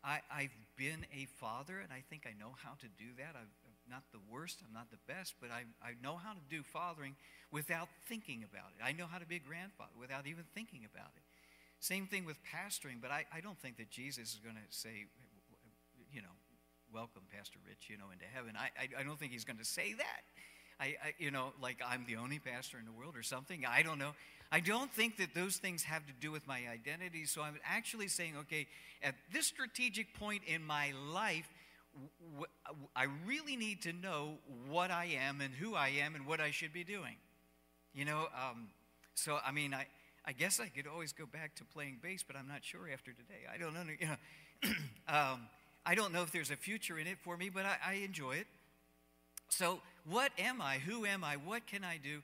I, 0.05 0.21
I've 0.31 0.55
been 0.77 1.07
a 1.17 1.25
father, 1.41 1.81
and 1.81 1.91
I 1.91 2.05
think 2.11 2.29
I 2.29 2.37
know 2.39 2.53
how 2.61 2.77
to 2.81 2.89
do 3.01 3.17
that. 3.17 3.33
I'm 3.35 3.49
not 3.89 4.05
the 4.13 4.21
worst, 4.31 4.61
I'm 4.61 4.73
not 4.73 4.91
the 4.91 5.01
best, 5.09 5.35
but 5.41 5.51
I, 5.51 5.65
I 5.81 5.97
know 6.03 6.17
how 6.21 6.33
to 6.33 6.45
do 6.51 6.63
fathering 6.63 7.17
without 7.51 7.89
thinking 8.07 8.45
about 8.45 8.77
it. 8.77 8.85
I 8.85 8.93
know 8.93 9.07
how 9.07 9.19
to 9.19 9.27
be 9.27 9.37
a 9.37 9.45
grandfather 9.45 9.97
without 9.99 10.27
even 10.27 10.45
thinking 10.55 10.85
about 10.85 11.17
it. 11.17 11.25
Same 11.81 12.07
thing 12.07 12.25
with 12.25 12.37
pastoring, 12.45 13.01
but 13.01 13.11
I, 13.11 13.25
I 13.33 13.41
don't 13.41 13.59
think 13.59 13.77
that 13.79 13.91
Jesus 13.91 14.33
is 14.33 14.41
going 14.45 14.57
to 14.57 14.69
say, 14.69 15.09
you 16.13 16.21
know, 16.21 16.37
welcome 16.93 17.23
Pastor 17.35 17.59
Rich, 17.67 17.89
you 17.89 17.97
know, 17.97 18.13
into 18.13 18.25
heaven. 18.25 18.55
I, 18.57 18.71
I, 18.77 19.01
I 19.01 19.03
don't 19.03 19.19
think 19.19 19.33
he's 19.33 19.45
going 19.45 19.59
to 19.59 19.65
say 19.65 19.95
that. 19.95 20.23
I, 20.81 20.85
I, 20.85 21.15
you 21.19 21.31
know, 21.31 21.53
like 21.61 21.79
I'm 21.87 22.05
the 22.07 22.17
only 22.17 22.39
pastor 22.39 22.79
in 22.79 22.85
the 22.85 22.93
world 22.93 23.17
or 23.17 23.23
something. 23.23 23.65
I 23.67 23.83
don't 23.83 23.99
know. 23.99 24.13
I 24.53 24.61
don't 24.61 24.93
think 24.93 25.17
that 25.17 25.35
those 25.35 25.57
things 25.57 25.83
have 25.85 26.07
to 26.07 26.13
do 26.21 26.31
with 26.31 26.47
my 26.47 26.63
identity. 26.71 27.25
So 27.25 27.43
I'm 27.43 27.59
actually 27.65 28.09
saying, 28.09 28.35
okay, 28.41 28.67
at 29.03 29.15
this 29.33 29.47
strategic 29.47 30.15
point 30.15 30.43
in 30.47 30.65
my 30.65 30.93
life, 31.13 31.49
I 32.97 33.07
really 33.27 33.57
need 33.57 33.83
to 33.83 33.93
know 33.93 34.39
what 34.69 34.91
I 34.91 35.17
am 35.27 35.41
and 35.41 35.55
who 35.55 35.75
I 35.75 35.89
am 35.89 36.15
and 36.15 36.27
what 36.27 36.41
I 36.41 36.51
should 36.51 36.73
be 36.73 36.85
doing. 36.85 37.17
You 37.95 38.05
know, 38.05 38.27
um, 38.35 38.69
so 39.15 39.39
I 39.45 39.53
mean, 39.53 39.73
I, 39.73 39.87
I 40.27 40.33
guess 40.33 40.59
I 40.59 40.67
could 40.67 40.87
always 40.87 41.13
go 41.13 41.27
back 41.27 41.55
to 41.57 41.65
playing 41.65 41.99
bass, 42.03 42.25
but 42.27 42.37
I'm 42.37 42.49
not 42.49 42.65
sure 42.65 42.89
after 42.93 43.13
today. 43.13 43.43
I 43.53 43.59
don't 43.59 43.75
know. 43.75 43.83
You 43.99 44.07
know, 44.07 44.71
um, 45.09 45.49
I 45.87 45.95
don't 45.95 46.13
know 46.13 46.23
if 46.23 46.33
there's 46.33 46.51
a 46.51 46.57
future 46.57 46.99
in 46.99 47.07
it 47.07 47.19
for 47.19 47.37
me, 47.37 47.51
but 47.51 47.67
I, 47.67 47.77
I 47.87 47.93
enjoy 47.95 48.33
it. 48.37 48.47
So, 49.49 49.81
what 50.09 50.33
am 50.39 50.61
I? 50.61 50.79
Who 50.79 51.05
am 51.07 51.25
I? 51.25 51.37
What 51.37 51.67
can 51.67 51.85
I 51.85 51.99
do? 52.03 52.21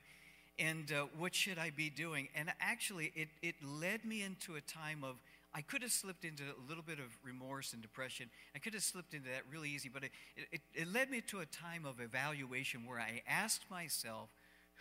And 0.59 0.91
uh, 0.91 1.05
what 1.17 1.33
should 1.33 1.57
I 1.57 1.71
be 1.71 1.89
doing? 1.89 2.27
And 2.35 2.51
actually, 2.59 3.11
it, 3.15 3.29
it 3.41 3.55
led 3.63 4.05
me 4.05 4.21
into 4.21 4.55
a 4.55 4.61
time 4.61 5.03
of 5.03 5.15
I 5.53 5.61
could 5.61 5.81
have 5.81 5.91
slipped 5.91 6.23
into 6.23 6.43
a 6.43 6.69
little 6.69 6.83
bit 6.83 6.99
of 6.99 7.05
remorse 7.23 7.73
and 7.73 7.81
depression. 7.81 8.29
I 8.55 8.59
could 8.59 8.73
have 8.73 8.83
slipped 8.83 9.13
into 9.13 9.29
that 9.29 9.41
really 9.51 9.69
easy, 9.69 9.89
but 9.89 10.03
it, 10.03 10.11
it, 10.51 10.61
it 10.73 10.93
led 10.93 11.11
me 11.11 11.21
to 11.27 11.39
a 11.41 11.45
time 11.45 11.85
of 11.85 11.99
evaluation 11.99 12.85
where 12.85 12.99
I 12.99 13.21
asked 13.27 13.69
myself, 13.69 14.29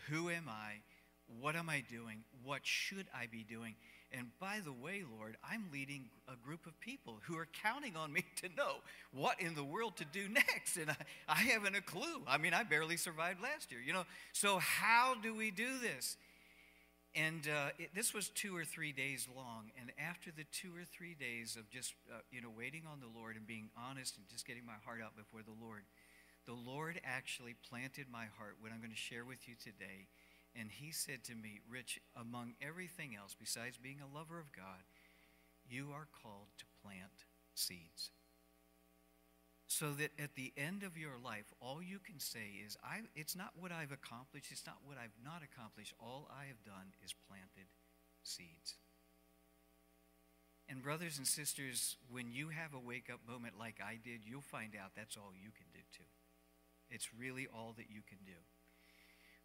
Who 0.09 0.31
am 0.31 0.49
I? 0.49 0.83
What 1.39 1.57
am 1.57 1.71
I 1.71 1.83
doing? 1.89 2.25
What 2.45 2.61
should 2.65 3.07
I 3.15 3.27
be 3.27 3.45
doing? 3.45 3.75
And 4.13 4.27
by 4.41 4.59
the 4.65 4.73
way, 4.73 5.05
Lord, 5.19 5.37
I'm 5.49 5.67
leading 5.73 6.07
a 6.27 6.35
group 6.45 6.67
of 6.67 6.79
people 6.81 7.21
who 7.27 7.37
are 7.39 7.47
counting 7.63 7.97
on 7.97 8.13
me 8.13 8.25
to 8.43 8.49
know 8.57 8.77
what 9.13 9.41
in 9.41 9.55
the 9.55 9.63
world 9.63 9.97
to 9.99 10.05
do 10.05 10.29
next. 10.29 10.77
And 10.77 10.91
I, 10.91 10.97
I 11.29 11.37
haven't 11.37 11.77
a 11.77 11.81
clue. 11.81 12.23
I 12.27 12.39
mean, 12.39 12.53
I 12.53 12.65
barely 12.65 12.97
survived 12.97 13.41
last 13.41 13.71
year, 13.71 13.81
you 13.81 13.93
know. 13.93 14.05
So, 14.33 14.59
how 14.59 15.15
do 15.23 15.35
we 15.35 15.51
do 15.51 15.79
this? 15.79 16.17
And 17.15 17.49
uh, 17.49 17.71
it, 17.79 17.91
this 17.95 18.15
was 18.15 18.29
two 18.29 18.57
or 18.57 18.65
three 18.65 18.93
days 18.93 19.29
long. 19.37 19.71
And 19.81 19.91
after 19.99 20.31
the 20.31 20.45
two 20.53 20.71
or 20.71 20.85
three 20.85 21.15
days 21.15 21.57
of 21.57 21.69
just, 21.71 21.95
uh, 22.11 22.19
you 22.31 22.41
know, 22.41 22.51
waiting 22.57 22.83
on 22.91 23.01
the 23.01 23.19
Lord 23.19 23.37
and 23.37 23.47
being 23.47 23.69
honest 23.77 24.17
and 24.17 24.29
just 24.29 24.47
getting 24.47 24.65
my 24.65 24.79
heart 24.85 25.01
out 25.03 25.17
before 25.17 25.43
the 25.43 25.55
Lord, 25.61 25.83
the 26.47 26.55
Lord 26.55 27.01
actually 27.05 27.55
planted 27.69 28.07
my 28.11 28.27
heart 28.39 28.57
what 28.61 28.71
I'm 28.73 28.79
going 28.79 28.95
to 28.95 28.97
share 28.97 29.25
with 29.25 29.49
you 29.49 29.55
today. 29.59 30.07
And 30.59 30.71
He 30.71 30.93
said 30.93 31.25
to 31.25 31.35
me, 31.35 31.61
Rich, 31.69 32.01
among 32.15 32.55
everything 32.61 33.15
else, 33.17 33.37
besides 33.39 33.79
being 33.79 34.01
a 34.01 34.17
lover 34.17 34.39
of 34.39 34.53
God, 34.53 34.85
you 35.69 35.89
are 35.93 36.09
called 36.11 36.49
to 36.59 36.65
plant 36.83 37.25
seeds 37.55 38.11
so 39.71 39.93
that 39.93 40.11
at 40.19 40.35
the 40.35 40.53
end 40.57 40.83
of 40.83 40.99
your 40.99 41.15
life, 41.25 41.47
all 41.61 41.81
you 41.81 42.01
can 42.01 42.19
say 42.19 42.59
is, 42.67 42.77
I, 42.83 43.03
it's 43.15 43.37
not 43.37 43.53
what 43.55 43.71
I've 43.71 43.93
accomplished, 43.93 44.51
it's 44.51 44.67
not 44.67 44.79
what 44.83 44.99
I've 44.99 45.15
not 45.25 45.43
accomplished. 45.47 45.95
All 46.01 46.29
I 46.29 46.47
have 46.47 46.65
done 46.65 46.91
is 47.05 47.15
planted 47.29 47.71
seeds. 48.25 48.75
And, 50.69 50.83
brothers 50.83 51.19
and 51.19 51.27
sisters, 51.27 51.97
when 52.11 52.33
you 52.33 52.49
have 52.49 52.75
a 52.75 52.81
wake 52.81 53.09
up 53.13 53.21
moment 53.27 53.55
like 53.59 53.79
I 53.81 53.95
did, 54.03 54.27
you'll 54.27 54.43
find 54.43 54.75
out 54.75 54.91
that's 54.97 55.17
all 55.17 55.33
you 55.41 55.51
can 55.55 55.67
do 55.73 55.81
too. 55.95 56.11
It's 56.91 57.15
really 57.15 57.47
all 57.47 57.73
that 57.77 57.87
you 57.89 58.03
can 58.09 58.19
do. 58.27 58.43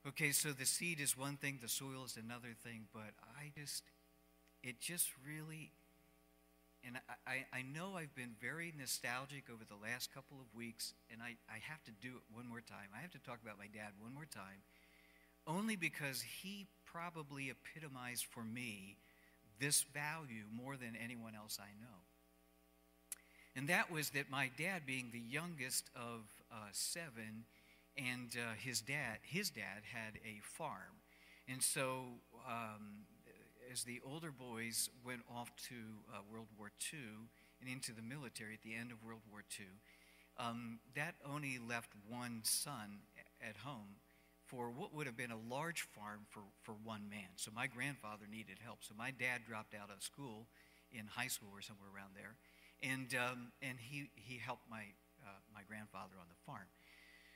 Okay, 0.07 0.31
so 0.31 0.49
the 0.51 0.65
seed 0.65 0.99
is 0.99 1.17
one 1.17 1.37
thing, 1.37 1.57
the 1.61 1.67
soil 1.67 2.05
is 2.05 2.15
another 2.15 2.53
thing, 2.63 2.85
but 2.93 3.13
I 3.39 3.51
just, 3.57 3.83
it 4.61 4.79
just 4.79 5.09
really 5.27 5.71
and 6.85 6.97
I, 7.25 7.45
I 7.51 7.63
know 7.63 7.97
I've 7.97 8.13
been 8.13 8.35
very 8.39 8.71
nostalgic 8.77 9.49
over 9.51 9.63
the 9.65 9.81
last 9.81 10.13
couple 10.13 10.37
of 10.37 10.55
weeks, 10.55 10.93
and 11.11 11.19
I, 11.21 11.35
I 11.49 11.57
have 11.67 11.83
to 11.85 11.91
do 11.99 12.09
it 12.09 12.21
one 12.31 12.47
more 12.47 12.61
time. 12.61 12.93
I 12.95 13.01
have 13.01 13.11
to 13.11 13.19
talk 13.19 13.39
about 13.41 13.57
my 13.57 13.65
dad 13.73 13.89
one 13.99 14.13
more 14.13 14.27
time, 14.29 14.61
only 15.47 15.75
because 15.75 16.21
he 16.21 16.67
probably 16.85 17.49
epitomized 17.49 18.25
for 18.25 18.43
me 18.43 18.97
this 19.59 19.81
value 19.93 20.45
more 20.53 20.77
than 20.77 20.93
anyone 21.03 21.33
else 21.35 21.57
I 21.59 21.73
know. 21.81 21.97
And 23.55 23.67
that 23.69 23.89
was 23.89 24.11
that 24.11 24.29
my 24.29 24.51
dad, 24.57 24.83
being 24.85 25.09
the 25.11 25.19
youngest 25.19 25.89
of 25.95 26.21
uh, 26.51 26.69
seven, 26.71 27.45
and 27.97 28.35
uh, 28.35 28.55
his 28.57 28.81
dad, 28.81 29.19
his 29.23 29.49
dad 29.49 29.83
had 29.93 30.19
a 30.25 30.41
farm, 30.41 31.01
and 31.47 31.61
so 31.61 32.19
um, 32.47 33.05
as 33.71 33.83
the 33.83 34.01
older 34.05 34.31
boys 34.31 34.89
went 35.05 35.21
off 35.29 35.51
to 35.67 35.75
uh, 36.13 36.19
World 36.31 36.47
War 36.57 36.71
II 36.93 36.99
and 37.61 37.69
into 37.69 37.93
the 37.93 38.01
military 38.01 38.53
at 38.53 38.61
the 38.61 38.75
end 38.75 38.91
of 38.91 39.03
World 39.03 39.21
War 39.31 39.43
II, 39.59 39.65
um, 40.37 40.79
that 40.95 41.15
only 41.25 41.57
left 41.57 41.91
one 42.07 42.41
son 42.43 42.99
at 43.41 43.57
home 43.57 43.99
for 44.45 44.69
what 44.69 44.93
would 44.93 45.07
have 45.07 45.17
been 45.17 45.31
a 45.31 45.41
large 45.49 45.81
farm 45.81 46.21
for, 46.29 46.41
for 46.61 46.75
one 46.83 47.09
man. 47.09 47.33
So 47.35 47.51
my 47.53 47.67
grandfather 47.67 48.25
needed 48.29 48.57
help. 48.63 48.79
So 48.81 48.93
my 48.95 49.11
dad 49.11 49.41
dropped 49.47 49.73
out 49.73 49.89
of 49.89 50.03
school 50.03 50.47
in 50.91 51.07
high 51.07 51.27
school 51.27 51.49
or 51.53 51.61
somewhere 51.61 51.89
around 51.89 52.13
there, 52.15 52.37
and, 52.83 53.09
um, 53.15 53.51
and 53.61 53.79
he, 53.79 54.11
he 54.15 54.37
helped 54.37 54.69
my, 54.69 54.85
uh, 55.23 55.41
my 55.53 55.61
grandfather 55.67 56.13
on 56.19 56.29
the 56.29 56.37
farm. 56.45 56.69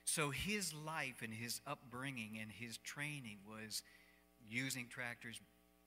So 0.10 0.32
his 0.32 0.74
life 0.74 1.22
and 1.22 1.32
his 1.32 1.62
upbringing 1.68 2.40
and 2.42 2.52
his 2.52 2.78
training 2.78 3.38
was 3.48 3.84
using 4.50 4.88
tractors, 4.90 5.40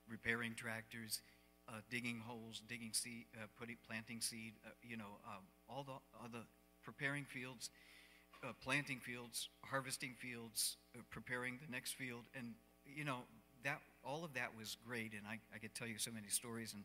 repairing 0.09 0.55
tractors, 0.55 1.21
uh, 1.69 1.81
digging 1.91 2.23
holes, 2.25 2.63
digging 2.69 2.93
seed, 2.93 3.25
uh, 3.35 3.47
putting, 3.59 3.79
planting 3.85 4.21
seed, 4.21 4.53
uh, 4.65 4.71
you 4.81 4.97
know, 4.97 5.19
um, 5.27 5.43
all 5.69 5.83
the, 5.83 5.99
all 6.21 6.29
the 6.31 6.45
preparing 6.85 7.25
fields, 7.25 7.71
uh, 8.45 8.53
planting 8.63 9.01
fields, 9.01 9.49
harvesting 9.65 10.15
fields, 10.17 10.77
uh, 10.97 11.01
preparing 11.11 11.59
the 11.65 11.71
next 11.73 11.95
field, 11.95 12.23
and 12.37 12.55
you 12.87 13.05
know 13.05 13.19
that 13.65 13.81
all 14.05 14.25
of 14.25 14.35
that 14.35 14.51
was 14.57 14.77
great, 14.87 15.13
and 15.13 15.23
I, 15.27 15.41
I 15.55 15.59
could 15.59 15.75
tell 15.75 15.89
you 15.89 15.99
so 15.99 16.13
many 16.13 16.29
stories, 16.29 16.75
and 16.75 16.85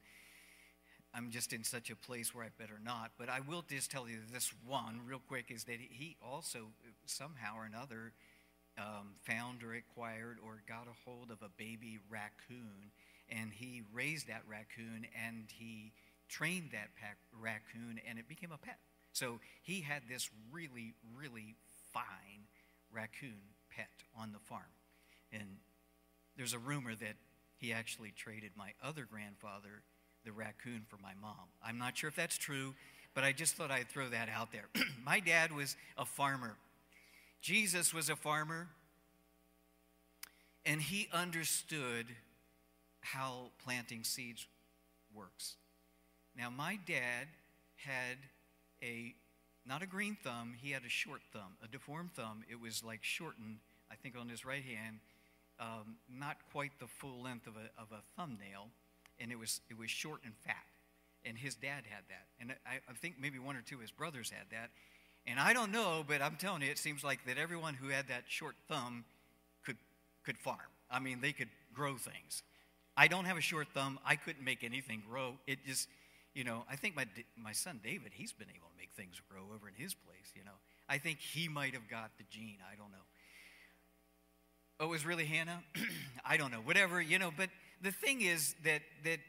I'm 1.18 1.32
just 1.32 1.52
in 1.52 1.64
such 1.64 1.90
a 1.90 1.96
place 1.96 2.36
where 2.36 2.46
I 2.46 2.50
better 2.60 2.80
not. 2.84 3.12
But 3.18 3.28
I 3.28 3.40
will 3.40 3.66
just 3.68 3.90
tell 3.90 4.08
you 4.08 4.20
this 4.32 4.54
one 4.68 5.02
real 5.08 5.22
quick 5.28 5.50
is 5.50 5.64
that 5.64 5.78
he 5.80 6.16
also 6.22 6.68
somehow 7.06 7.58
or 7.58 7.66
another 7.66 8.14
um, 8.78 9.16
found 9.24 9.64
or 9.64 9.74
acquired 9.74 10.38
or 10.46 10.62
got 10.68 10.86
a 10.86 11.10
hold 11.10 11.32
of 11.32 11.42
a 11.42 11.50
baby 11.58 11.98
raccoon 12.08 12.92
and 13.30 13.52
he 13.52 13.82
raised 13.92 14.28
that 14.28 14.44
raccoon 14.48 15.08
and 15.26 15.46
he 15.52 15.92
trained 16.30 16.70
that 16.72 16.90
raccoon 17.42 18.00
and 18.08 18.20
it 18.20 18.28
became 18.28 18.52
a 18.52 18.58
pet. 18.58 18.78
So 19.12 19.40
he 19.64 19.82
had 19.82 20.04
this 20.08 20.30
really, 20.52 20.94
really 21.16 21.56
fine 21.92 22.46
raccoon 22.92 23.56
pet 23.76 23.90
on 24.16 24.34
the 24.34 24.40
farm. 24.40 24.62
And 25.34 25.58
there's 26.38 26.54
a 26.54 26.60
rumor 26.60 26.94
that 26.94 27.16
he 27.58 27.74
actually 27.74 28.12
traded 28.16 28.52
my 28.56 28.74
other 28.84 29.08
grandfather, 29.10 29.82
the 30.28 30.34
raccoon, 30.34 30.84
for 30.88 30.98
my 31.02 31.14
mom. 31.22 31.48
I'm 31.66 31.78
not 31.78 31.98
sure 31.98 32.10
if 32.10 32.16
that's 32.16 32.38
true, 32.38 32.76
but 33.16 33.24
I 33.24 33.32
just 33.32 33.56
thought 33.56 33.72
I'd 33.72 33.88
throw 33.88 34.10
that 34.10 34.28
out 34.30 34.52
there. 34.52 34.66
my 35.06 35.22
dad 35.22 35.52
was 35.52 35.76
a 35.98 36.06
farmer, 36.06 36.58
Jesus 37.42 37.94
was 37.94 38.10
a 38.10 38.16
farmer, 38.16 38.68
and 40.66 40.82
he 40.82 41.08
understood 41.14 42.08
how 43.00 43.52
planting 43.64 44.04
seeds 44.04 44.46
works. 45.16 45.56
Now, 46.38 46.50
my 46.50 46.78
dad 46.86 47.28
had 47.78 48.18
a 48.84 49.16
not 49.66 49.82
a 49.82 49.86
green 49.86 50.18
thumb, 50.24 50.54
he 50.58 50.72
had 50.72 50.84
a 50.86 50.90
short 50.90 51.22
thumb, 51.34 51.58
a 51.64 51.68
deformed 51.68 52.14
thumb. 52.14 52.44
It 52.50 52.60
was 52.60 52.84
like 52.84 53.00
shortened, 53.02 53.58
I 53.92 53.96
think, 53.96 54.16
on 54.18 54.30
his 54.30 54.46
right 54.46 54.64
hand, 54.64 55.00
um, 55.60 55.98
not 56.10 56.38
quite 56.52 56.72
the 56.80 56.88
full 56.88 57.22
length 57.22 57.48
of 57.48 57.56
a, 57.56 57.82
of 57.82 57.92
a 57.92 58.02
thumbnail, 58.16 58.70
and 59.20 59.32
it 59.32 59.40
was, 59.40 59.62
it 59.70 59.78
was 59.78 59.90
short 59.90 60.22
and 60.24 60.34
fat. 60.46 60.56
And 61.26 61.38
his 61.38 61.56
dad 61.56 61.84
had 61.90 62.04
that. 62.10 62.28
And 62.40 62.52
I, 62.66 62.76
I 62.90 62.94
think 62.94 63.16
maybe 63.20 63.40
one 63.40 63.56
or 63.56 63.62
two 63.62 63.76
of 63.76 63.82
his 63.82 63.92
brothers 63.92 64.30
had 64.30 64.46
that. 64.52 64.70
And 65.26 65.40
I 65.40 65.54
don't 65.54 65.72
know, 65.72 66.06
but 66.08 66.22
I'm 66.22 66.38
telling 66.38 66.62
you, 66.62 66.70
it 66.70 66.78
seems 66.78 67.04
like 67.04 67.26
that 67.26 67.38
everyone 67.38 67.74
who 67.74 67.90
had 67.90 68.08
that 68.08 68.24
short 68.28 68.56
thumb 68.70 69.04
could, 69.66 69.76
could 70.24 70.38
farm. 70.38 70.58
I 70.90 71.00
mean, 71.00 71.20
they 71.22 71.34
could 71.34 71.50
grow 71.74 71.98
things. 71.98 72.44
I 72.96 73.08
don't 73.08 73.26
have 73.26 73.38
a 73.38 73.42
short 73.42 73.68
thumb. 73.74 74.00
I 74.06 74.16
couldn't 74.16 74.44
make 74.44 74.64
anything 74.64 75.04
grow. 75.08 75.34
It 75.46 75.60
just, 75.68 75.90
you 76.34 76.44
know, 76.44 76.64
I 76.72 76.78
think 76.78 76.96
my, 76.96 77.06
my 77.36 77.52
son 77.52 77.82
David, 77.84 78.12
he's 78.14 78.32
been 78.32 78.48
able 78.56 78.70
to 78.70 78.78
make 78.78 78.92
things 78.96 79.22
grow 79.30 79.44
over 79.54 79.68
in 79.68 79.76
his 79.76 79.94
place, 79.94 80.32
you 80.34 80.44
know. 80.46 80.58
I 80.88 80.98
think 80.98 81.20
he 81.20 81.50
might 81.50 81.74
have 81.74 81.90
got 81.90 82.12
the 82.18 82.24
gene. 82.30 82.58
I 82.72 82.76
don't 82.76 82.92
know. 82.92 83.06
Oh, 84.80 84.86
it 84.86 84.90
was 84.90 85.06
really 85.06 85.26
Hannah? 85.26 85.62
I 86.26 86.38
don't 86.38 86.52
know. 86.52 86.60
Whatever, 86.60 87.02
you 87.02 87.20
know, 87.20 87.32
but 87.36 87.50
the 87.82 87.92
thing 87.92 88.22
is 88.22 88.56
that, 88.64 88.82
that 89.04 89.20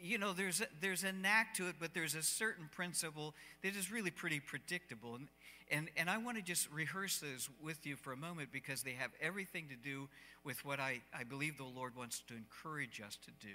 you 0.00 0.18
know, 0.18 0.32
there's 0.32 0.60
a, 0.60 0.66
there's 0.80 1.04
a 1.04 1.12
knack 1.12 1.54
to 1.54 1.68
it, 1.68 1.76
but 1.80 1.94
there's 1.94 2.14
a 2.14 2.22
certain 2.22 2.68
principle 2.70 3.34
that 3.62 3.74
is 3.74 3.90
really 3.90 4.10
pretty 4.10 4.40
predictable. 4.40 5.16
And, 5.16 5.28
and, 5.70 5.88
and 5.96 6.08
I 6.08 6.18
want 6.18 6.36
to 6.36 6.42
just 6.42 6.70
rehearse 6.72 7.18
those 7.18 7.48
with 7.62 7.84
you 7.86 7.96
for 7.96 8.12
a 8.12 8.16
moment 8.16 8.50
because 8.52 8.82
they 8.82 8.92
have 8.92 9.10
everything 9.20 9.68
to 9.68 9.76
do 9.76 10.08
with 10.44 10.64
what 10.64 10.80
I, 10.80 11.00
I 11.12 11.24
believe 11.24 11.58
the 11.58 11.64
Lord 11.64 11.96
wants 11.96 12.22
to 12.28 12.34
encourage 12.34 13.00
us 13.00 13.18
to 13.24 13.30
do 13.44 13.54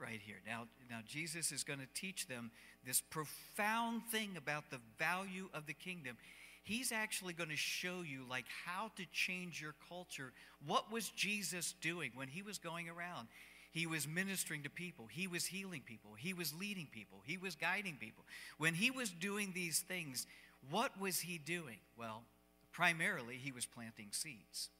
right 0.00 0.20
here. 0.24 0.36
Now, 0.46 0.66
now 0.88 1.00
Jesus 1.06 1.52
is 1.52 1.64
going 1.64 1.80
to 1.80 1.88
teach 1.94 2.26
them 2.26 2.50
this 2.86 3.00
profound 3.00 4.02
thing 4.10 4.30
about 4.36 4.70
the 4.70 4.78
value 4.98 5.48
of 5.52 5.66
the 5.66 5.74
kingdom. 5.74 6.16
He's 6.62 6.92
actually 6.92 7.32
going 7.32 7.50
to 7.50 7.56
show 7.56 8.02
you 8.02 8.24
like 8.28 8.46
how 8.64 8.90
to 8.96 9.04
change 9.12 9.60
your 9.60 9.74
culture. 9.88 10.32
What 10.66 10.92
was 10.92 11.08
Jesus 11.10 11.74
doing 11.80 12.12
when 12.14 12.28
he 12.28 12.42
was 12.42 12.58
going 12.58 12.88
around? 12.88 13.28
He 13.70 13.86
was 13.86 14.08
ministering 14.08 14.62
to 14.64 14.70
people. 14.70 15.06
He 15.06 15.26
was 15.26 15.46
healing 15.46 15.82
people. 15.84 16.12
He 16.18 16.34
was 16.34 16.52
leading 16.52 16.88
people. 16.90 17.22
He 17.24 17.36
was 17.36 17.54
guiding 17.54 17.96
people. 18.00 18.24
When 18.58 18.74
he 18.74 18.90
was 18.90 19.10
doing 19.10 19.52
these 19.54 19.80
things, 19.80 20.26
what 20.68 20.98
was 21.00 21.20
he 21.20 21.38
doing? 21.38 21.78
Well, 21.96 22.24
primarily 22.72 23.36
he 23.36 23.52
was 23.52 23.66
planting 23.66 24.08
seeds. 24.10 24.70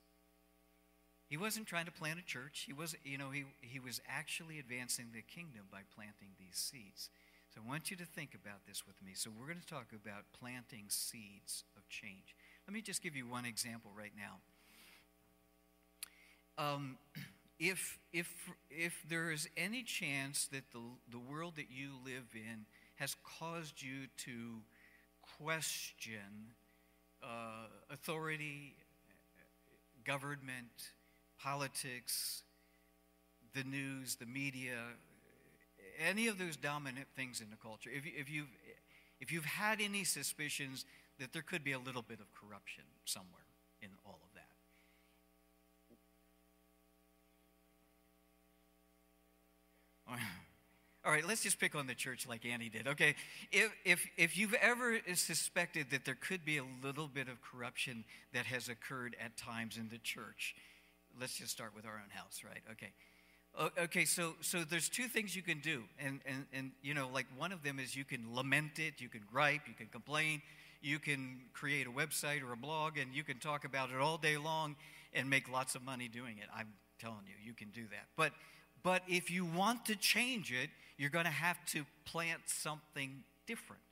He 1.28 1.37
wasn't 1.37 1.68
trying 1.68 1.87
to 1.87 1.92
plant 1.92 2.18
a 2.18 2.25
church. 2.25 2.64
He 2.66 2.73
was, 2.73 2.97
you 3.04 3.16
know, 3.16 3.30
he, 3.30 3.44
he 3.61 3.78
was 3.78 4.00
actually 4.09 4.59
advancing 4.59 5.06
the 5.14 5.23
kingdom 5.23 5.62
by 5.70 5.82
planting 5.94 6.30
these 6.40 6.56
seeds. 6.56 7.09
So 7.54 7.61
I 7.64 7.68
want 7.68 7.90
you 7.90 7.97
to 7.99 8.04
think 8.04 8.35
about 8.35 8.66
this 8.66 8.85
with 8.85 9.00
me. 9.00 9.12
So 9.14 9.30
we're 9.30 9.47
going 9.47 9.61
to 9.61 9.66
talk 9.66 9.87
about 9.94 10.25
planting 10.38 10.87
seeds 10.88 11.62
of 11.76 11.88
change. 11.88 12.35
Let 12.66 12.75
me 12.75 12.82
just 12.82 13.00
give 13.00 13.14
you 13.14 13.28
one 13.28 13.44
example 13.44 13.92
right 13.97 14.12
now. 14.16 14.38
Um, 16.59 16.99
if, 17.61 17.99
if, 18.11 18.35
if 18.71 19.05
there 19.09 19.31
is 19.31 19.47
any 19.55 19.83
chance 19.83 20.49
that 20.50 20.64
the, 20.73 20.81
the 21.11 21.19
world 21.19 21.57
that 21.57 21.67
you 21.71 21.90
live 22.05 22.25
in 22.35 22.64
has 22.97 23.14
caused 23.38 23.83
you 23.83 24.07
to 24.17 24.62
question 25.38 26.55
uh, 27.23 27.67
authority, 27.90 28.75
government, 30.05 30.93
politics, 31.38 32.43
the 33.55 33.62
news, 33.64 34.17
the 34.17 34.26
media, 34.26 34.79
any 36.09 36.29
of 36.29 36.38
those 36.38 36.57
dominant 36.57 37.09
things 37.14 37.43
in 37.43 37.50
the 37.50 37.57
culture, 37.57 37.90
if, 37.95 38.05
if, 38.07 38.31
you've, 38.31 38.49
if 39.21 39.31
you've 39.31 39.45
had 39.45 39.83
any 39.83 40.05
suspicions 40.05 40.87
that 41.19 41.35
there 41.35 41.43
could 41.43 41.62
be 41.62 41.73
a 41.73 41.79
little 41.79 42.02
bit 42.02 42.21
of 42.21 42.26
corruption 42.33 42.85
somewhere 43.05 43.45
in 43.83 43.90
all 44.07 44.19
of 44.23 44.35
that. 44.35 44.40
All 51.05 51.11
right, 51.12 51.26
let's 51.26 51.43
just 51.43 51.59
pick 51.59 51.75
on 51.75 51.87
the 51.87 51.95
church 51.95 52.26
like 52.29 52.45
Annie 52.45 52.69
did, 52.69 52.87
okay? 52.87 53.14
If, 53.50 53.73
if, 53.87 54.07
if 54.19 54.37
you've 54.37 54.52
ever 54.55 54.99
suspected 55.14 55.87
that 55.93 56.05
there 56.05 56.14
could 56.14 56.45
be 56.45 56.59
a 56.59 56.64
little 56.83 57.09
bit 57.09 57.29
of 57.29 57.40
corruption 57.40 58.05
that 58.35 58.45
has 58.45 58.69
occurred 58.69 59.17
at 59.25 59.37
times 59.38 59.79
in 59.79 59.88
the 59.88 59.97
church, 59.97 60.55
let's 61.19 61.38
just 61.38 61.52
start 61.52 61.75
with 61.75 61.87
our 61.87 61.95
own 61.95 62.11
house, 62.11 62.43
right? 62.45 62.62
Okay. 62.73 62.93
Okay, 63.83 64.05
so 64.05 64.35
so 64.40 64.62
there's 64.62 64.88
two 64.88 65.09
things 65.09 65.35
you 65.35 65.43
can 65.43 65.59
do, 65.59 65.83
and 65.99 66.21
and 66.25 66.47
and 66.52 66.71
you 66.83 66.95
know, 66.95 67.09
like 67.12 67.26
one 67.37 67.50
of 67.50 67.64
them 67.64 67.81
is 67.81 67.97
you 67.97 68.05
can 68.05 68.33
lament 68.33 68.79
it, 68.79 69.00
you 69.00 69.09
can 69.09 69.23
gripe, 69.29 69.62
you 69.67 69.75
can 69.75 69.88
complain, 69.88 70.40
you 70.81 71.00
can 71.00 71.40
create 71.52 71.88
a 71.88 71.90
website 71.90 72.43
or 72.43 72.52
a 72.52 72.57
blog, 72.57 72.97
and 72.97 73.12
you 73.12 73.25
can 73.25 73.40
talk 73.40 73.64
about 73.64 73.90
it 73.90 73.97
all 73.97 74.19
day 74.19 74.37
long 74.37 74.76
and 75.12 75.29
make 75.29 75.50
lots 75.50 75.75
of 75.75 75.83
money 75.83 76.07
doing 76.07 76.38
it. 76.38 76.45
I'm 76.55 76.69
telling 77.00 77.26
you, 77.26 77.35
you 77.45 77.52
can 77.52 77.71
do 77.71 77.83
that. 77.90 78.07
But 78.17 78.33
but 78.83 79.03
if 79.09 79.31
you 79.31 79.45
want 79.45 79.87
to 79.87 79.97
change 79.97 80.53
it, 80.53 80.71
you're 80.97 81.11
going 81.11 81.25
to 81.25 81.31
have 81.31 81.65
to 81.67 81.85
plant 82.05 82.43
something 82.47 83.23
different. 83.47 83.83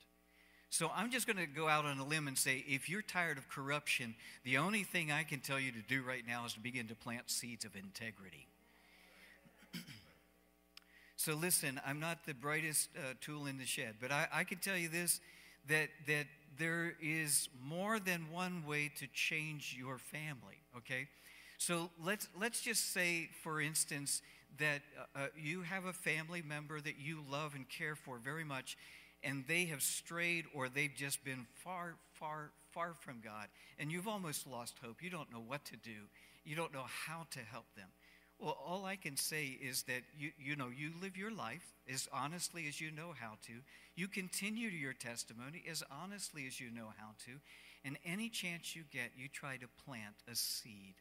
So 0.69 0.91
I'm 0.95 1.09
just 1.09 1.25
going 1.25 1.37
to 1.37 1.47
go 1.47 1.67
out 1.67 1.85
on 1.85 1.97
a 1.97 2.05
limb 2.05 2.27
and 2.27 2.37
say 2.37 2.63
if 2.67 2.87
you're 2.87 3.01
tired 3.01 3.39
of 3.39 3.49
corruption, 3.49 4.13
the 4.43 4.57
only 4.57 4.83
thing 4.83 5.11
I 5.11 5.23
can 5.23 5.39
tell 5.39 5.59
you 5.59 5.71
to 5.71 5.81
do 5.81 6.03
right 6.03 6.23
now 6.27 6.45
is 6.45 6.53
to 6.53 6.59
begin 6.59 6.87
to 6.87 6.95
plant 6.95 7.31
seeds 7.31 7.65
of 7.65 7.75
integrity. 7.75 8.47
so 11.15 11.33
listen, 11.33 11.81
I'm 11.85 11.99
not 11.99 12.25
the 12.27 12.35
brightest 12.35 12.89
uh, 12.95 13.13
tool 13.19 13.47
in 13.47 13.57
the 13.57 13.65
shed, 13.65 13.95
but 13.99 14.11
I, 14.11 14.27
I 14.31 14.43
can 14.43 14.59
tell 14.59 14.77
you 14.77 14.89
this 14.89 15.19
that, 15.67 15.89
that 16.05 16.27
there 16.57 16.93
is 17.01 17.49
more 17.63 17.99
than 17.99 18.27
one 18.31 18.63
way 18.67 18.91
to 18.99 19.07
change 19.07 19.75
your 19.77 19.97
family, 19.97 20.61
okay? 20.77 21.07
So 21.57 21.89
let's, 22.03 22.27
let's 22.39 22.61
just 22.61 22.93
say, 22.93 23.29
for 23.43 23.59
instance, 23.59 24.21
that 24.57 24.81
uh, 24.97 25.19
uh 25.19 25.27
you 25.37 25.61
have 25.61 25.85
a 25.85 25.93
family 25.93 26.41
member 26.41 26.79
that 26.81 26.99
you 26.99 27.23
love 27.29 27.55
and 27.55 27.67
care 27.69 27.95
for 27.95 28.17
very 28.17 28.43
much, 28.43 28.77
and 29.23 29.43
they 29.47 29.65
have 29.65 29.81
strayed 29.81 30.45
or 30.53 30.69
they've 30.69 30.95
just 30.95 31.23
been 31.23 31.45
far, 31.63 31.95
far, 32.13 32.51
far 32.71 32.93
from 32.99 33.21
God, 33.23 33.47
and 33.77 33.91
you've 33.91 34.07
almost 34.07 34.47
lost 34.47 34.75
hope. 34.83 35.01
You 35.01 35.09
don't 35.09 35.31
know 35.31 35.43
what 35.45 35.65
to 35.65 35.77
do, 35.77 36.07
you 36.43 36.55
don't 36.55 36.73
know 36.73 36.85
how 36.87 37.27
to 37.31 37.39
help 37.39 37.65
them. 37.75 37.89
Well, 38.39 38.57
all 38.65 38.85
I 38.85 38.95
can 38.95 39.17
say 39.17 39.57
is 39.61 39.83
that 39.83 40.03
you, 40.17 40.31
you 40.39 40.55
know, 40.55 40.69
you 40.69 40.91
live 41.01 41.17
your 41.17 41.31
life 41.31 41.73
as 41.91 42.07
honestly 42.13 42.67
as 42.69 42.79
you 42.79 42.89
know 42.89 43.13
how 43.19 43.33
to. 43.47 43.53
You 43.95 44.07
continue 44.07 44.69
your 44.69 44.93
testimony 44.93 45.65
as 45.69 45.83
honestly 45.91 46.47
as 46.47 46.57
you 46.57 46.71
know 46.71 46.93
how 46.97 47.15
to. 47.25 47.31
And 47.83 47.97
any 48.05 48.29
chance 48.29 48.77
you 48.77 48.83
get, 48.93 49.11
you 49.17 49.27
try 49.27 49.57
to 49.57 49.67
plant 49.85 50.15
a 50.31 50.35
seed 50.35 50.95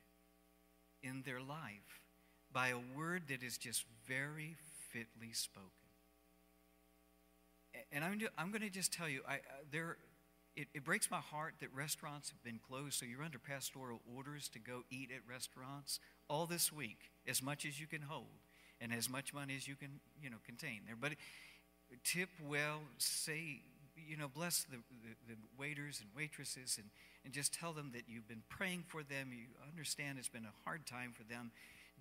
in 1.00 1.22
their 1.22 1.40
life 1.40 2.00
by 2.52 2.68
a 2.68 2.78
word 2.96 3.24
that 3.28 3.42
is 3.42 3.58
just 3.58 3.84
very 4.06 4.56
fitly 4.90 5.32
spoken. 5.32 5.70
And 7.92 8.04
I'm, 8.04 8.20
I'm 8.36 8.50
going 8.50 8.62
to 8.62 8.70
just 8.70 8.92
tell 8.92 9.08
you, 9.08 9.22
I, 9.28 9.34
uh, 9.34 9.38
there, 9.70 9.96
it, 10.56 10.68
it 10.74 10.84
breaks 10.84 11.10
my 11.10 11.18
heart 11.18 11.54
that 11.60 11.68
restaurants 11.74 12.30
have 12.30 12.42
been 12.42 12.58
closed, 12.58 12.94
so 12.94 13.06
you're 13.06 13.22
under 13.22 13.38
pastoral 13.38 14.00
orders 14.16 14.48
to 14.50 14.58
go 14.58 14.82
eat 14.90 15.10
at 15.14 15.20
restaurants 15.30 16.00
all 16.28 16.46
this 16.46 16.72
week, 16.72 17.10
as 17.26 17.42
much 17.42 17.64
as 17.64 17.80
you 17.80 17.86
can 17.86 18.02
hold, 18.02 18.26
and 18.80 18.92
as 18.92 19.08
much 19.08 19.32
money 19.32 19.54
as 19.56 19.68
you 19.68 19.76
can, 19.76 20.00
you 20.20 20.30
know, 20.30 20.38
contain 20.44 20.80
there. 20.86 20.96
But 21.00 21.12
tip 22.04 22.30
well, 22.46 22.80
say, 22.98 23.60
you 23.96 24.16
know, 24.16 24.28
bless 24.28 24.64
the, 24.64 24.76
the, 24.76 25.34
the 25.34 25.36
waiters 25.58 26.00
and 26.00 26.08
waitresses, 26.16 26.78
and, 26.78 26.90
and 27.24 27.32
just 27.32 27.54
tell 27.54 27.72
them 27.72 27.90
that 27.94 28.02
you've 28.08 28.28
been 28.28 28.42
praying 28.48 28.84
for 28.88 29.02
them. 29.02 29.30
You 29.32 29.46
understand 29.70 30.18
it's 30.18 30.28
been 30.28 30.44
a 30.44 30.64
hard 30.64 30.86
time 30.86 31.12
for 31.16 31.24
them 31.24 31.52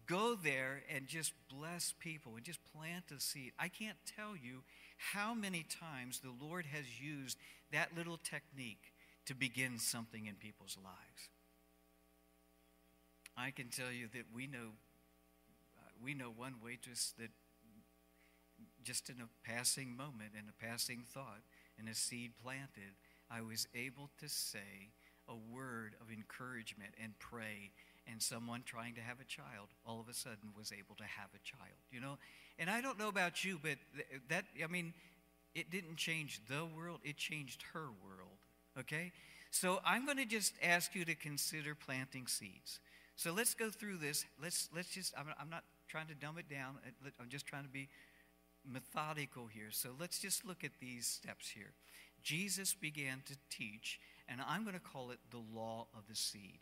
go 0.08 0.36
there 0.36 0.82
and 0.94 1.08
just 1.08 1.34
bless 1.50 1.94
people 2.00 2.36
and 2.36 2.44
just 2.44 2.60
plant 2.74 3.06
a 3.16 3.20
seed. 3.20 3.52
I 3.60 3.68
can't 3.68 3.98
tell 4.18 4.36
you 4.36 4.64
how 4.98 5.34
many 5.34 5.64
times 5.64 6.20
the 6.20 6.34
Lord 6.46 6.66
has 6.66 7.00
used 7.00 7.38
that 7.72 7.96
little 7.96 8.18
technique 8.18 8.94
to 9.26 9.36
begin 9.36 9.78
something 9.78 10.26
in 10.26 10.36
people's 10.36 10.78
lives. 10.82 11.30
I 13.38 13.52
can 13.52 13.68
tell 13.68 13.92
you 13.92 14.08
that 14.14 14.24
we 14.34 14.48
know 14.48 14.74
uh, 15.78 15.90
we 16.04 16.14
know 16.16 16.32
one 16.36 16.56
waitress 16.64 17.14
that 17.20 17.30
just 18.84 19.10
in 19.10 19.18
a 19.22 19.48
passing 19.48 19.96
moment, 19.96 20.32
in 20.34 20.46
a 20.50 20.66
passing 20.66 21.04
thought, 21.06 21.42
and 21.78 21.88
a 21.88 21.94
seed 21.94 22.32
planted, 22.42 22.96
I 23.30 23.42
was 23.42 23.68
able 23.76 24.10
to 24.20 24.30
say 24.30 24.92
a 25.28 25.36
word 25.36 25.96
of 26.02 26.12
encouragement 26.12 26.94
and 27.04 27.20
pray 27.20 27.72
and 28.10 28.22
someone 28.22 28.64
trying 28.66 28.96
to 28.96 29.02
have 29.02 29.20
a 29.20 29.26
child 29.26 29.70
all 29.86 30.00
of 30.00 30.08
a 30.08 30.14
sudden 30.14 30.54
was 30.58 30.72
able 30.72 30.96
to 30.96 31.04
have 31.04 31.30
a 31.36 31.40
child 31.44 31.78
you 31.92 32.00
know? 32.00 32.18
And 32.60 32.70
i 32.70 32.82
don't 32.82 33.00
know 33.00 33.10
about 33.10 33.44
you 33.44 33.60
but 33.62 33.78
that 34.30 34.46
i 34.64 34.68
mean 34.68 34.94
it 35.56 35.72
didn't 35.72 35.98
change 35.98 36.42
the 36.48 36.66
world 36.66 37.00
it 37.04 37.18
changed 37.18 37.64
her 37.74 37.88
world 38.04 38.38
okay? 38.80 39.12
So 39.52 39.80
i'm 39.86 40.06
going 40.06 40.18
to 40.18 40.26
just 40.26 40.54
ask 40.64 40.96
you 40.96 41.06
to 41.06 41.16
consider 41.16 41.76
planting 41.76 42.28
seeds. 42.28 42.80
So 43.16 43.34
let's 43.34 43.54
go 43.54 43.70
through 43.70 43.98
this 43.98 44.26
let's 44.42 44.70
let's 44.76 44.90
just 44.90 45.14
i'm, 45.18 45.28
I'm 45.40 45.50
not 45.50 45.64
trying 45.88 46.08
to 46.08 46.16
dumb 46.16 46.38
it 46.38 46.50
down 46.50 46.76
uh, 46.86 47.10
i'm 47.20 47.30
just 47.30 47.46
trying 47.46 47.64
to 47.64 47.70
be 47.70 47.90
methodical 48.70 49.48
here. 49.48 49.72
So 49.72 49.90
let's 50.00 50.20
just 50.20 50.46
look 50.46 50.64
at 50.64 50.72
these 50.82 51.08
steps 51.08 51.50
here. 51.50 51.72
Jesus 52.22 52.74
began 52.74 53.22
to 53.26 53.36
teach 53.50 54.00
and 54.28 54.42
i'm 54.48 54.64
going 54.64 54.76
to 54.76 54.82
call 54.82 55.12
it 55.12 55.20
the 55.32 55.42
law 55.54 55.88
of 55.96 56.08
the 56.10 56.16
seed 56.16 56.60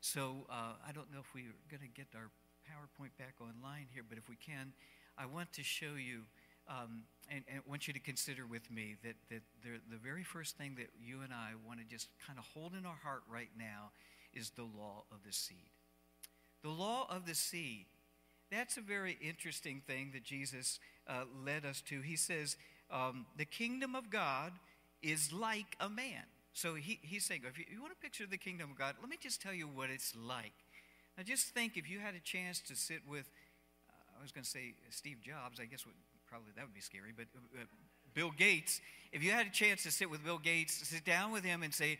so 0.00 0.46
uh, 0.50 0.74
I 0.86 0.92
don't 0.92 1.12
know 1.12 1.20
if 1.20 1.34
we're 1.34 1.54
going 1.70 1.82
to 1.82 1.94
get 1.94 2.06
our 2.14 2.30
PowerPoint 2.68 3.16
back 3.18 3.34
online 3.40 3.86
here, 3.92 4.02
but 4.08 4.18
if 4.18 4.28
we 4.28 4.36
can, 4.36 4.72
I 5.18 5.26
want 5.26 5.52
to 5.54 5.62
show 5.62 5.94
you 5.96 6.22
um, 6.68 7.02
and, 7.30 7.44
and, 7.48 7.60
I 7.64 7.70
want 7.70 7.86
you 7.86 7.94
to 7.94 8.00
consider 8.00 8.44
with 8.44 8.70
me 8.70 8.96
that, 9.04 9.14
that 9.30 9.42
the, 9.62 9.78
the 9.88 9.96
very 9.96 10.24
first 10.24 10.56
thing 10.58 10.74
that 10.78 10.88
you 11.00 11.22
and 11.22 11.32
I 11.32 11.50
want 11.66 11.78
to 11.78 11.86
just 11.86 12.08
kind 12.26 12.38
of 12.38 12.44
hold 12.44 12.72
in 12.74 12.84
our 12.84 12.98
heart 13.04 13.22
right 13.30 13.50
now 13.56 13.90
is 14.34 14.50
the 14.50 14.64
law 14.64 15.04
of 15.12 15.18
the 15.24 15.32
seed. 15.32 15.70
The 16.62 16.70
law 16.70 17.06
of 17.08 17.26
the 17.26 17.34
seed, 17.34 17.86
that's 18.50 18.76
a 18.76 18.80
very 18.80 19.16
interesting 19.20 19.82
thing 19.86 20.10
that 20.12 20.24
Jesus 20.24 20.80
uh, 21.08 21.24
led 21.44 21.64
us 21.64 21.80
to. 21.82 22.00
He 22.00 22.16
says, 22.16 22.56
um, 22.90 23.26
The 23.36 23.44
kingdom 23.44 23.94
of 23.94 24.10
God 24.10 24.52
is 25.02 25.32
like 25.32 25.76
a 25.78 25.88
man. 25.88 26.24
So 26.56 26.72
he, 26.72 26.98
he's 27.02 27.26
saying, 27.26 27.42
if 27.46 27.58
you, 27.58 27.66
you 27.70 27.82
want 27.82 27.92
to 27.92 28.00
picture 28.00 28.24
the 28.24 28.38
kingdom 28.38 28.70
of 28.70 28.78
God, 28.78 28.94
let 29.02 29.10
me 29.10 29.18
just 29.20 29.42
tell 29.42 29.52
you 29.52 29.68
what 29.68 29.90
it's 29.90 30.16
like. 30.16 30.54
Now, 31.18 31.22
just 31.22 31.48
think 31.48 31.76
if 31.76 31.88
you 31.88 31.98
had 31.98 32.14
a 32.14 32.20
chance 32.20 32.60
to 32.60 32.74
sit 32.74 33.00
with, 33.06 33.28
uh, 33.90 34.18
I 34.18 34.22
was 34.22 34.32
going 34.32 34.42
to 34.42 34.48
say 34.48 34.72
Steve 34.88 35.18
Jobs, 35.20 35.60
I 35.60 35.66
guess 35.66 35.84
would, 35.84 35.94
probably 36.26 36.52
that 36.56 36.64
would 36.64 36.72
be 36.72 36.80
scary, 36.80 37.12
but 37.14 37.26
uh, 37.36 37.64
Bill 38.14 38.30
Gates, 38.30 38.80
if 39.12 39.22
you 39.22 39.32
had 39.32 39.46
a 39.46 39.50
chance 39.50 39.82
to 39.82 39.90
sit 39.90 40.08
with 40.08 40.24
Bill 40.24 40.38
Gates, 40.38 40.72
sit 40.88 41.04
down 41.04 41.30
with 41.30 41.44
him 41.44 41.62
and 41.62 41.74
say, 41.74 41.98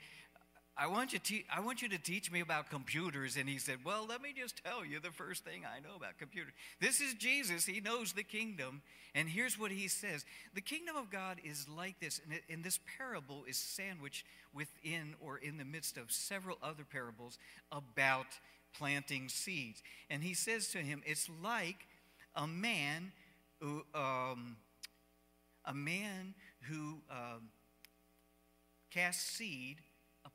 I 0.79 0.89
want, 0.89 1.15
you 1.15 1.19
te- 1.19 1.47
I 1.55 1.61
want 1.61 1.81
you 1.81 1.89
to 1.89 1.99
teach 1.99 2.31
me 2.31 2.41
about 2.41 2.69
computers. 2.69 3.37
And 3.39 3.49
he 3.49 3.59
said, 3.59 3.79
Well, 3.83 4.05
let 4.07 4.21
me 4.21 4.35
just 4.37 4.63
tell 4.63 4.85
you 4.85 5.01
the 5.01 5.11
first 5.11 5.43
thing 5.43 5.63
I 5.65 5.81
know 5.81 5.97
about 5.97 6.19
computers. 6.19 6.53
This 6.81 7.01
is 7.01 7.15
Jesus. 7.15 7.65
He 7.65 7.81
knows 7.81 8.13
the 8.13 8.23
kingdom. 8.23 8.83
And 9.15 9.27
here's 9.27 9.59
what 9.59 9.71
he 9.71 9.89
says 9.89 10.27
The 10.55 10.61
kingdom 10.61 10.97
of 10.97 11.11
God 11.11 11.39
is 11.43 11.67
like 11.67 11.99
this. 11.99 12.21
And, 12.23 12.35
it, 12.35 12.43
and 12.51 12.63
this 12.63 12.79
parable 12.99 13.45
is 13.49 13.57
sandwiched 13.57 14.27
within 14.55 15.15
or 15.19 15.39
in 15.39 15.57
the 15.57 15.65
midst 15.65 15.97
of 15.97 16.13
several 16.13 16.59
other 16.63 16.85
parables 16.85 17.39
about 17.73 18.27
planting 18.77 19.31
seeds. 19.31 19.83
And 20.11 20.23
he 20.23 20.35
says 20.35 20.69
to 20.69 20.79
him, 20.79 21.03
It's 21.07 21.31
like 21.43 21.87
a 22.35 22.47
man 22.47 23.13
who, 23.61 23.83
um, 23.95 24.57
a 25.65 25.73
man 25.73 26.35
who 26.69 26.99
um, 27.11 27.49
casts 28.91 29.25
seed 29.25 29.77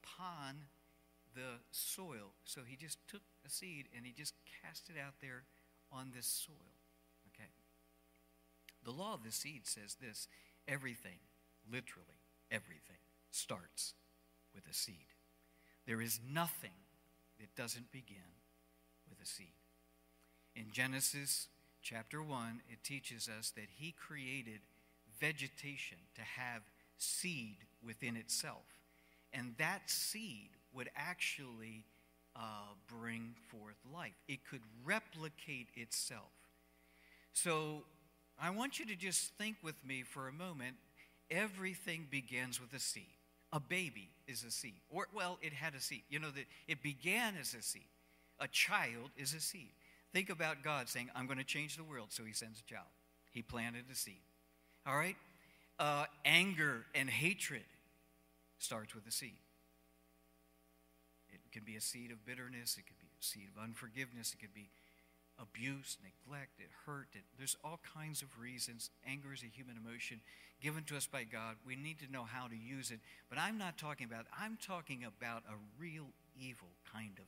upon 0.04 0.68
the 1.36 1.62
soil. 1.72 2.34
So 2.44 2.62
he 2.66 2.76
just 2.76 2.98
took 3.08 3.22
a 3.46 3.50
seed 3.50 3.86
and 3.96 4.06
he 4.06 4.12
just 4.12 4.34
cast 4.62 4.90
it 4.90 4.96
out 5.00 5.16
there 5.22 5.44
on 5.92 6.12
this 6.16 6.28
soil. 6.28 6.76
Okay? 7.34 7.50
The 8.84 8.92
law 8.92 9.14
of 9.14 9.24
the 9.24 9.32
seed 9.32 9.66
says 9.66 9.98
this 10.02 10.28
everything, 10.68 11.20
literally 11.72 12.22
everything, 12.52 13.02
starts 13.32 13.94
with 14.54 14.68
a 14.70 14.74
seed. 14.74 15.16
There 15.88 16.02
is 16.02 16.20
nothing 16.30 16.72
that 17.40 17.56
doesn't 17.56 17.92
begin 17.92 18.40
with 19.10 19.22
a 19.22 19.26
seed. 19.26 19.54
In 20.56 20.66
Genesis 20.72 21.48
chapter 21.82 22.22
1, 22.22 22.62
it 22.70 22.84
teaches 22.84 23.30
us 23.30 23.52
that 23.52 23.68
he 23.78 23.94
created 23.94 24.60
vegetation 25.20 25.98
to 26.16 26.22
have 26.22 26.62
seed 26.98 27.58
within 27.84 28.16
itself. 28.16 28.81
And 29.34 29.54
that 29.58 29.90
seed 29.90 30.50
would 30.74 30.90
actually 30.96 31.84
uh, 32.36 32.74
bring 32.88 33.34
forth 33.50 33.78
life, 33.94 34.14
it 34.28 34.40
could 34.50 34.62
replicate 34.86 35.68
itself. 35.76 36.32
So 37.34 37.84
I 38.40 38.50
want 38.50 38.80
you 38.80 38.86
to 38.88 38.96
just 38.96 39.34
think 39.38 39.58
with 39.64 39.76
me 39.86 40.04
for 40.04 40.28
a 40.28 40.32
moment. 40.32 40.76
Everything 41.30 42.08
begins 42.10 42.60
with 42.60 42.74
a 42.74 42.80
seed. 42.80 43.04
A 43.54 43.60
baby 43.60 44.10
is 44.28 44.44
a 44.44 44.52
seed. 44.52 44.76
Or, 44.90 45.08
well, 45.14 45.38
it 45.42 45.54
had 45.54 45.76
a 45.76 45.80
seed. 45.80 46.02
You 46.10 46.20
know, 46.20 46.32
that 46.32 46.46
it 46.68 46.84
began 46.84 47.36
as 47.40 47.54
a 47.54 47.62
seed. 47.62 47.88
A 48.40 48.48
child 48.48 49.12
is 49.16 49.34
a 49.34 49.40
seed. 49.40 49.70
Think 50.14 50.30
about 50.30 50.62
God 50.64 50.90
saying, 50.90 51.10
I'm 51.16 51.26
going 51.26 51.38
to 51.38 51.46
change 51.46 51.78
the 51.78 51.84
world, 51.84 52.08
so 52.10 52.24
he 52.24 52.34
sends 52.34 52.60
a 52.60 52.64
child. 52.64 52.88
He 53.32 53.42
planted 53.42 53.86
a 53.90 53.96
seed. 53.96 54.20
All 54.86 54.96
right? 54.96 55.16
Uh, 55.80 56.06
anger 56.26 56.86
and 56.94 57.10
hatred 57.10 57.64
starts 58.62 58.94
with 58.94 59.08
a 59.08 59.12
seed. 59.12 59.42
It 61.30 61.40
can 61.52 61.64
be 61.64 61.76
a 61.76 61.82
seed 61.82 62.12
of 62.12 62.26
bitterness, 62.26 62.78
it 62.78 62.86
could 62.86 63.00
be 63.00 63.08
a 63.20 63.24
seed 63.24 63.50
of 63.56 63.62
unforgiveness, 63.62 64.34
it 64.34 64.40
could 64.40 64.54
be 64.54 64.70
abuse, 65.40 65.98
neglect, 66.04 66.60
it 66.60 66.70
hurt. 66.86 67.08
It, 67.14 67.24
there's 67.38 67.58
all 67.64 67.80
kinds 67.82 68.22
of 68.22 68.40
reasons. 68.40 68.90
Anger 69.08 69.34
is 69.34 69.44
a 69.44 69.48
human 69.48 69.76
emotion 69.78 70.22
given 70.62 70.84
to 70.86 70.98
us 70.98 71.08
by 71.08 71.24
God. 71.24 71.56
We 71.66 71.76
need 71.76 72.00
to 72.00 72.12
know 72.12 72.24
how 72.24 72.48
to 72.48 72.56
use 72.56 72.92
it. 72.92 73.00
But 73.30 73.40
I'm 73.40 73.58
not 73.58 73.78
talking 73.78 74.06
about, 74.06 74.26
I'm 74.38 74.58
talking 74.62 75.04
about 75.04 75.44
a 75.50 75.58
real 75.80 76.14
evil 76.38 76.70
kind 76.94 77.18
of. 77.18 77.26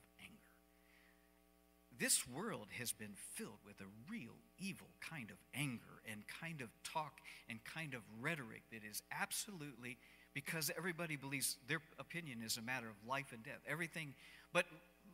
This 1.98 2.26
world 2.28 2.68
has 2.78 2.92
been 2.92 3.14
filled 3.34 3.60
with 3.64 3.80
a 3.80 3.90
real 4.10 4.34
evil 4.58 4.88
kind 5.00 5.30
of 5.30 5.36
anger 5.54 6.02
and 6.10 6.22
kind 6.40 6.60
of 6.60 6.68
talk 6.82 7.20
and 7.48 7.58
kind 7.64 7.94
of 7.94 8.00
rhetoric 8.20 8.62
that 8.72 8.82
is 8.88 9.02
absolutely 9.12 9.98
because 10.32 10.70
everybody 10.76 11.16
believes 11.16 11.56
their 11.68 11.80
opinion 11.98 12.42
is 12.44 12.56
a 12.56 12.62
matter 12.62 12.88
of 12.88 13.08
life 13.08 13.32
and 13.32 13.42
death. 13.44 13.60
Everything, 13.68 14.14
but 14.52 14.66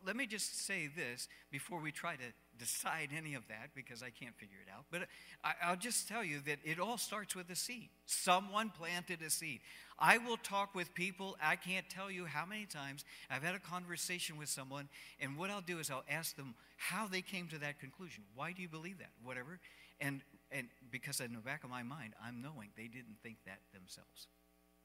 let 0.05 0.15
me 0.15 0.25
just 0.25 0.65
say 0.65 0.87
this 0.87 1.27
before 1.51 1.79
we 1.79 1.91
try 1.91 2.15
to 2.15 2.23
decide 2.57 3.09
any 3.15 3.33
of 3.33 3.47
that 3.47 3.69
because 3.75 4.03
I 4.03 4.09
can't 4.09 4.35
figure 4.35 4.57
it 4.65 4.71
out. 4.71 4.85
But 4.91 5.07
I, 5.43 5.71
will 5.71 5.77
just 5.77 6.07
tell 6.07 6.23
you 6.23 6.39
that 6.45 6.59
it 6.63 6.79
all 6.79 6.97
starts 6.97 7.35
with 7.35 7.49
a 7.49 7.55
seed. 7.55 7.89
Someone 8.05 8.69
planted 8.69 9.21
a 9.21 9.29
seed. 9.29 9.61
I 9.97 10.17
will 10.17 10.37
talk 10.37 10.75
with 10.75 10.93
people. 10.93 11.37
I 11.41 11.55
can't 11.55 11.89
tell 11.89 12.11
you 12.11 12.25
how 12.25 12.45
many 12.45 12.65
times 12.65 13.03
I've 13.29 13.43
had 13.43 13.55
a 13.55 13.59
conversation 13.59 14.37
with 14.37 14.49
someone, 14.49 14.89
and 15.19 15.37
what 15.37 15.49
I'll 15.49 15.61
do 15.61 15.79
is 15.79 15.89
I'll 15.89 16.03
ask 16.09 16.35
them 16.35 16.55
how 16.77 17.07
they 17.07 17.21
came 17.21 17.47
to 17.49 17.57
that 17.59 17.79
conclusion. 17.79 18.23
Why 18.35 18.51
do 18.51 18.61
you 18.61 18.69
believe 18.69 18.99
that? 18.99 19.11
Whatever. 19.23 19.59
And, 19.99 20.21
and 20.51 20.67
because 20.91 21.19
in 21.19 21.33
the 21.33 21.39
back 21.39 21.63
of 21.63 21.69
my 21.69 21.83
mind, 21.83 22.13
I'm 22.23 22.41
knowing 22.41 22.69
they 22.75 22.87
didn't 22.87 23.17
think 23.23 23.37
that 23.45 23.59
themselves. 23.73 24.27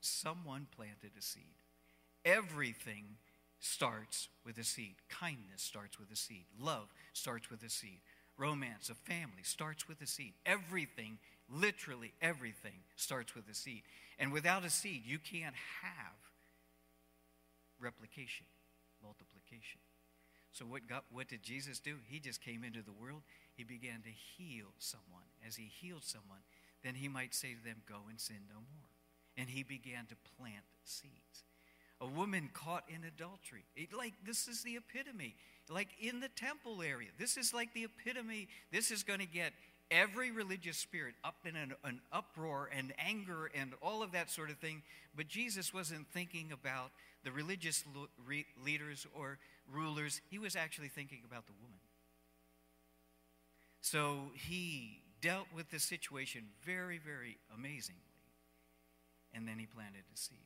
Someone 0.01 0.67
planted 0.75 1.13
a 1.19 1.23
seed. 1.23 1.57
Everything 2.25 3.17
starts 3.61 4.29
with 4.45 4.59
a 4.59 4.65
seed. 4.65 4.97
Kindness 5.09 5.63
starts 5.63 5.99
with 5.99 6.11
a 6.11 6.17
seed. 6.17 6.45
Love 6.61 6.89
starts 7.13 7.51
with 7.51 7.63
a 7.63 7.71
seed. 7.71 8.01
Romance, 8.39 8.91
a 8.91 8.95
family 8.95 9.43
starts 9.43 9.89
with 9.89 10.01
a 10.03 10.07
seed. 10.07 10.35
Everything, 10.45 11.19
literally 11.51 12.13
everything, 12.21 12.85
starts 12.97 13.35
with 13.35 13.49
a 13.51 13.55
seed. 13.55 13.83
And 14.19 14.33
without 14.33 14.65
a 14.65 14.71
seed, 14.71 15.03
you 15.07 15.19
can't 15.19 15.55
have 15.83 16.17
replication, 17.81 18.47
multiplication. 19.03 19.81
So, 20.53 20.65
what, 20.65 20.89
got, 20.89 21.05
what 21.11 21.29
did 21.29 21.43
Jesus 21.43 21.79
do? 21.79 21.97
He 22.09 22.19
just 22.19 22.43
came 22.43 22.65
into 22.65 22.81
the 22.83 22.93
world. 22.93 23.23
He 23.55 23.65
began 23.65 24.01
to 24.03 24.11
heal 24.11 24.69
someone. 24.79 25.29
As 25.47 25.57
he 25.57 25.71
healed 25.81 26.05
someone, 26.05 26.41
then 26.83 26.95
he 26.95 27.09
might 27.09 27.35
say 27.35 27.55
to 27.55 27.65
them, 27.65 27.83
Go 27.89 28.09
and 28.09 28.21
sin 28.21 28.49
no 28.49 28.57
more. 28.57 28.89
And 29.37 29.51
he 29.51 29.63
began 29.63 30.07
to 30.07 30.17
plant 30.37 30.65
seeds 30.85 31.45
a 32.01 32.07
woman 32.07 32.51
caught 32.53 32.85
in 32.89 33.05
adultery. 33.05 33.65
It, 33.75 33.89
like, 33.97 34.15
this 34.25 34.49
is 34.49 34.63
the 34.63 34.77
epitome. 34.77 35.35
Like, 35.69 35.89
in 36.01 36.21
the 36.21 36.29
temple 36.29 36.83
area, 36.83 37.09
this 37.19 37.37
is 37.37 37.55
like 37.55 37.73
the 37.75 37.85
epitome. 37.85 38.49
This 38.71 38.91
is 38.91 39.03
going 39.03 39.21
to 39.21 39.27
get 39.27 39.53
every 39.91 40.31
religious 40.31 40.77
spirit 40.77 41.15
up 41.25 41.37
in 41.45 41.57
an, 41.57 41.75
an, 41.85 42.01
uproar 42.13 42.69
and 42.77 42.93
anger 42.99 43.51
and 43.55 43.73
all 43.81 44.03
of 44.03 44.13
that 44.13 44.31
sort 44.31 44.51
of 44.51 44.59
thing. 44.59 44.83
But 45.15 45.29
Jesus 45.29 45.73
wasn't 45.73 46.09
thinking 46.09 46.51
about 46.53 46.91
the 47.25 47.33
religious 47.33 47.85
leaders 48.65 49.07
or 49.15 49.39
rulers, 49.73 50.21
he 50.31 50.39
was 50.39 50.55
actually 50.55 50.89
thinking 50.89 51.21
about 51.29 51.47
the 51.47 51.53
woman. 51.61 51.79
So 53.81 54.31
he 54.35 55.03
dealt 55.21 55.47
with 55.55 55.71
the 55.71 55.81
situation 55.81 56.45
very, 56.65 56.99
very 56.99 57.39
amazingly. 57.55 58.01
And 59.33 59.47
then 59.47 59.59
he 59.59 59.67
planted 59.67 60.05
a 60.13 60.17
seed. 60.17 60.39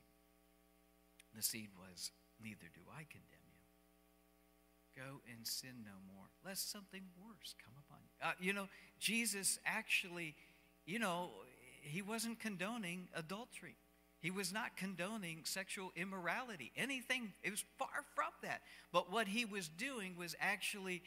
The 1.35 1.43
seed 1.43 1.71
was, 1.77 2.11
Neither 2.43 2.67
do 2.75 2.81
I 2.91 3.05
condemn 3.11 3.53
you. 3.53 5.03
Go 5.03 5.21
and 5.31 5.47
sin 5.47 5.85
no 5.85 5.93
more, 6.13 6.27
lest 6.45 6.71
something 6.73 7.03
worse 7.21 7.55
come 7.63 7.75
upon 7.87 7.99
you. 8.03 8.27
Uh, 8.27 8.33
you 8.41 8.53
know, 8.53 8.69
Jesus 8.99 9.59
actually, 9.67 10.35
you 10.87 10.99
know, 10.99 11.31
he 11.83 12.03
wasn't 12.03 12.41
condoning 12.41 13.09
adultery. 13.15 13.77
He 14.21 14.31
was 14.31 14.53
not 14.53 14.77
condoning 14.77 15.43
sexual 15.45 15.93
immorality. 15.97 16.73
Anything, 16.77 17.33
it 17.43 17.51
was 17.51 17.65
far 17.79 17.89
from 18.15 18.33
that. 18.43 18.61
But 18.93 19.11
what 19.11 19.29
he 19.29 19.45
was 19.45 19.69
doing 19.69 20.17
was 20.17 20.35
actually 20.41 21.03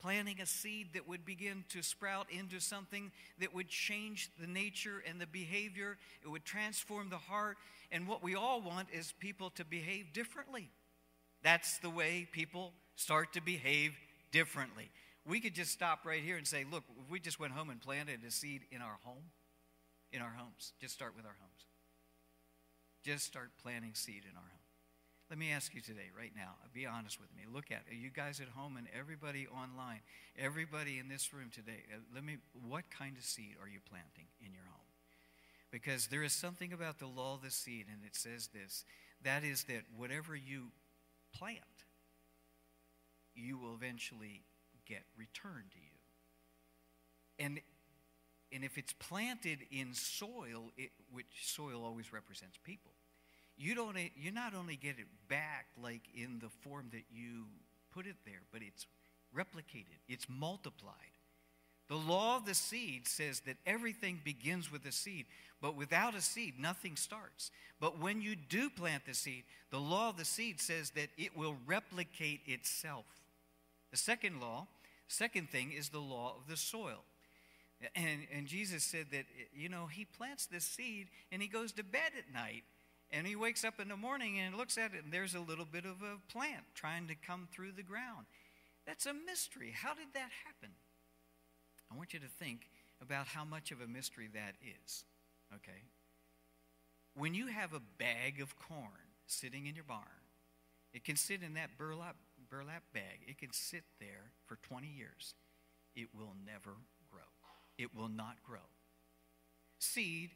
planting 0.00 0.40
a 0.40 0.46
seed 0.46 0.88
that 0.94 1.08
would 1.08 1.24
begin 1.24 1.64
to 1.70 1.82
sprout 1.82 2.26
into 2.30 2.60
something 2.60 3.10
that 3.40 3.54
would 3.54 3.68
change 3.68 4.30
the 4.40 4.46
nature 4.46 5.02
and 5.08 5.20
the 5.20 5.26
behavior. 5.26 5.96
It 6.22 6.28
would 6.28 6.44
transform 6.44 7.10
the 7.10 7.18
heart. 7.18 7.56
And 7.90 8.06
what 8.06 8.22
we 8.22 8.34
all 8.34 8.60
want 8.60 8.88
is 8.92 9.12
people 9.18 9.50
to 9.50 9.64
behave 9.64 10.12
differently. 10.12 10.70
That's 11.42 11.78
the 11.78 11.90
way 11.90 12.28
people 12.30 12.72
start 12.96 13.32
to 13.34 13.42
behave 13.42 13.92
differently. 14.32 14.90
We 15.26 15.40
could 15.40 15.54
just 15.54 15.72
stop 15.72 16.04
right 16.04 16.22
here 16.22 16.36
and 16.36 16.46
say, 16.46 16.64
look, 16.70 16.84
we 17.10 17.20
just 17.20 17.38
went 17.38 17.52
home 17.52 17.70
and 17.70 17.80
planted 17.80 18.20
a 18.26 18.30
seed 18.30 18.62
in 18.70 18.80
our 18.80 18.98
home, 19.04 19.24
in 20.12 20.22
our 20.22 20.34
homes, 20.36 20.72
just 20.80 20.94
start 20.94 21.14
with 21.14 21.26
our 21.26 21.36
homes. 21.38 21.66
Just 23.04 23.26
start 23.26 23.50
planting 23.62 23.94
seed 23.94 24.24
in 24.28 24.36
our 24.36 24.42
home. 24.42 24.67
Let 25.30 25.38
me 25.38 25.52
ask 25.52 25.74
you 25.74 25.82
today, 25.82 26.08
right 26.16 26.32
now, 26.34 26.54
be 26.72 26.86
honest 26.86 27.20
with 27.20 27.28
me. 27.36 27.42
Look 27.52 27.70
at 27.70 27.82
you 27.92 28.08
guys 28.08 28.40
at 28.40 28.48
home 28.48 28.78
and 28.78 28.86
everybody 28.98 29.46
online, 29.46 30.00
everybody 30.38 30.98
in 30.98 31.08
this 31.08 31.34
room 31.34 31.50
today. 31.54 31.84
Uh, 31.92 31.98
let 32.14 32.24
me, 32.24 32.38
what 32.66 32.84
kind 32.90 33.14
of 33.18 33.22
seed 33.22 33.56
are 33.60 33.68
you 33.68 33.80
planting 33.90 34.24
in 34.40 34.54
your 34.54 34.64
home? 34.64 34.86
Because 35.70 36.06
there 36.06 36.22
is 36.22 36.32
something 36.32 36.72
about 36.72 36.98
the 36.98 37.06
law 37.06 37.34
of 37.34 37.42
the 37.42 37.50
seed, 37.50 37.86
and 37.92 37.98
it 38.06 38.16
says 38.16 38.48
this 38.54 38.84
that 39.22 39.44
is, 39.44 39.64
that 39.64 39.82
whatever 39.96 40.34
you 40.34 40.68
plant, 41.36 41.58
you 43.34 43.58
will 43.58 43.74
eventually 43.74 44.44
get 44.86 45.02
returned 45.14 45.70
to 45.72 45.78
you. 45.78 47.44
And, 47.44 47.60
and 48.50 48.64
if 48.64 48.78
it's 48.78 48.94
planted 48.94 49.58
in 49.70 49.92
soil, 49.92 50.72
it, 50.78 50.90
which 51.12 51.26
soil 51.42 51.84
always 51.84 52.14
represents 52.14 52.56
people, 52.64 52.92
you 53.58 53.74
don't 53.74 53.96
you 54.16 54.30
not 54.30 54.54
only 54.54 54.76
get 54.76 54.98
it 54.98 55.06
back 55.28 55.66
like 55.82 56.02
in 56.14 56.38
the 56.38 56.48
form 56.48 56.86
that 56.92 57.04
you 57.12 57.44
put 57.92 58.06
it 58.06 58.16
there, 58.24 58.42
but 58.52 58.62
it's 58.62 58.86
replicated, 59.36 59.98
it's 60.08 60.26
multiplied. 60.28 60.94
The 61.88 61.96
law 61.96 62.36
of 62.36 62.44
the 62.44 62.54
seed 62.54 63.08
says 63.08 63.40
that 63.46 63.56
everything 63.66 64.20
begins 64.22 64.70
with 64.70 64.84
a 64.84 64.92
seed, 64.92 65.24
but 65.60 65.74
without 65.74 66.14
a 66.14 66.20
seed, 66.20 66.54
nothing 66.60 66.96
starts. 66.96 67.50
But 67.80 67.98
when 67.98 68.20
you 68.20 68.36
do 68.36 68.68
plant 68.68 69.06
the 69.06 69.14
seed, 69.14 69.44
the 69.70 69.78
law 69.78 70.10
of 70.10 70.18
the 70.18 70.24
seed 70.24 70.60
says 70.60 70.90
that 70.90 71.08
it 71.16 71.36
will 71.36 71.56
replicate 71.66 72.42
itself. 72.46 73.06
The 73.90 73.96
second 73.96 74.40
law, 74.40 74.66
second 75.08 75.48
thing, 75.48 75.72
is 75.72 75.88
the 75.88 75.98
law 75.98 76.34
of 76.36 76.46
the 76.48 76.58
soil. 76.58 77.04
And, 77.94 78.26
and 78.34 78.46
Jesus 78.46 78.84
said 78.84 79.06
that, 79.12 79.24
you 79.54 79.68
know, 79.68 79.86
he 79.86 80.04
plants 80.04 80.46
this 80.46 80.64
seed 80.64 81.08
and 81.32 81.40
he 81.40 81.48
goes 81.48 81.72
to 81.72 81.84
bed 81.84 82.10
at 82.18 82.34
night. 82.34 82.64
And 83.10 83.26
he 83.26 83.36
wakes 83.36 83.64
up 83.64 83.80
in 83.80 83.88
the 83.88 83.96
morning 83.96 84.38
and 84.38 84.54
looks 84.54 84.76
at 84.76 84.92
it, 84.92 85.02
and 85.02 85.12
there's 85.12 85.34
a 85.34 85.40
little 85.40 85.64
bit 85.64 85.84
of 85.84 86.02
a 86.02 86.18
plant 86.30 86.64
trying 86.74 87.06
to 87.08 87.14
come 87.14 87.48
through 87.50 87.72
the 87.72 87.82
ground. 87.82 88.26
That's 88.86 89.06
a 89.06 89.14
mystery. 89.14 89.72
How 89.74 89.94
did 89.94 90.08
that 90.14 90.30
happen? 90.44 90.74
I 91.90 91.96
want 91.96 92.12
you 92.12 92.20
to 92.20 92.28
think 92.28 92.68
about 93.00 93.26
how 93.26 93.44
much 93.44 93.70
of 93.70 93.80
a 93.80 93.86
mystery 93.86 94.28
that 94.34 94.54
is. 94.84 95.04
Okay? 95.54 95.84
When 97.14 97.34
you 97.34 97.46
have 97.46 97.72
a 97.72 97.80
bag 97.98 98.40
of 98.40 98.58
corn 98.58 99.12
sitting 99.26 99.66
in 99.66 99.74
your 99.74 99.84
barn, 99.84 100.02
it 100.92 101.04
can 101.04 101.16
sit 101.16 101.42
in 101.42 101.54
that 101.54 101.76
burlap, 101.78 102.16
burlap 102.50 102.82
bag. 102.92 103.20
It 103.26 103.38
can 103.38 103.52
sit 103.52 103.84
there 104.00 104.32
for 104.46 104.56
20 104.56 104.86
years. 104.86 105.34
It 105.94 106.08
will 106.14 106.34
never 106.46 106.76
grow. 107.10 107.20
It 107.76 107.94
will 107.94 108.08
not 108.08 108.36
grow. 108.44 108.66
Seed 109.78 110.30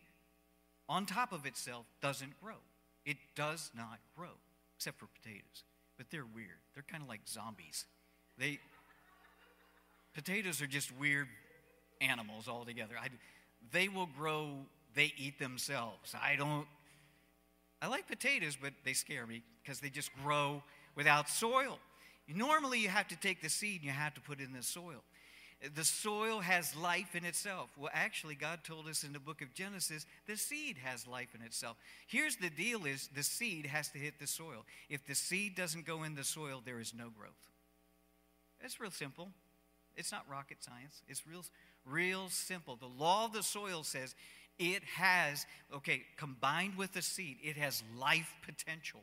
on 0.89 1.07
top 1.07 1.33
of 1.33 1.47
itself 1.47 1.87
doesn't 2.01 2.41
grow. 2.41 2.57
It 3.05 3.17
does 3.35 3.71
not 3.77 3.99
grow, 4.17 4.33
except 4.77 4.99
for 4.99 5.07
potatoes. 5.07 5.65
But 5.97 6.07
they're 6.11 6.27
weird. 6.27 6.61
They're 6.75 6.85
kind 6.89 7.03
of 7.03 7.09
like 7.09 7.21
zombies. 7.27 7.85
They 8.39 8.59
potatoes 10.15 10.61
are 10.61 10.67
just 10.67 10.97
weird 10.99 11.29
animals 12.01 12.49
altogether. 12.49 12.95
I, 13.01 13.09
they 13.73 13.89
will 13.89 14.09
grow, 14.19 14.51
they 14.95 15.13
eat 15.17 15.39
themselves. 15.39 16.15
I 16.21 16.37
don't, 16.37 16.67
I 17.81 17.87
like 17.87 18.07
potatoes, 18.07 18.57
but 18.61 18.73
they 18.85 18.93
scare 18.93 19.27
me 19.27 19.43
because 19.63 19.81
they 19.81 19.89
just 19.89 20.11
grow 20.23 20.63
without 20.95 21.29
soil. 21.29 21.79
Normally, 22.29 22.81
you 22.81 22.89
have 22.89 23.09
to 23.09 23.17
take 23.17 23.43
the 23.43 23.49
seed 23.49 23.81
and 23.81 23.85
you 23.85 23.91
have 23.91 24.15
to 24.15 24.21
put 24.21 24.41
it 24.41 24.45
in 24.45 24.53
the 24.53 24.63
soil. 24.63 25.03
The 25.75 25.85
soil 25.85 26.41
has 26.41 26.75
life 26.75 27.15
in 27.15 27.25
itself. 27.25 27.71
Well, 27.79 27.91
actually, 27.95 28.35
God 28.35 28.61
told 28.65 28.89
us 28.89 29.05
in 29.05 29.13
the 29.13 29.21
book 29.21 29.43
of 29.43 29.55
Genesis, 29.55 30.07
the 30.27 30.37
seed 30.37 30.77
has 30.83 31.07
life 31.07 31.29
in 31.39 31.43
itself. 31.43 31.77
Here's 32.09 32.37
the 32.37 32.51
deal 32.51 32.85
is 32.85 33.09
the 33.15 33.23
seed 33.23 33.67
has 33.67 33.89
to 33.91 33.99
hit 33.99 34.19
the 34.19 34.27
soil. 34.27 34.65
If 34.89 35.07
the 35.07 35.15
seed 35.15 35.55
doesn't 35.55 35.87
go 35.87 36.03
in 36.03 36.17
the 36.17 36.25
soil, 36.25 36.63
there 36.65 36.81
is 36.81 36.93
no 36.93 37.11
growth. 37.11 37.31
It's 38.61 38.81
real 38.81 38.91
simple. 38.91 39.29
It's 39.97 40.11
not 40.11 40.25
rocket 40.29 40.57
science. 40.65 41.03
It's 41.09 41.27
real 41.27 41.45
Real 41.85 42.29
simple. 42.29 42.77
The 42.77 42.87
law 42.87 43.25
of 43.25 43.33
the 43.33 43.43
soil 43.43 43.83
says 43.83 44.15
it 44.59 44.85
has, 44.85 45.47
okay, 45.75 46.03
combined 46.17 46.77
with 46.77 46.93
the 46.93 47.03
seed, 47.03 47.39
it 47.43 47.57
has 47.57 47.83
life 47.99 48.35
potential. 48.47 49.01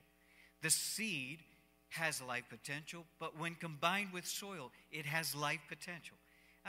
The 0.61 0.69
seed 0.69 1.39
has 1.89 2.21
life 2.21 2.43
potential, 2.49 3.05
but 3.19 3.37
when 3.37 3.55
combined 3.55 4.13
with 4.13 4.25
soil, 4.25 4.71
it 4.91 5.05
has 5.05 5.35
life 5.35 5.61
potential. 5.67 6.15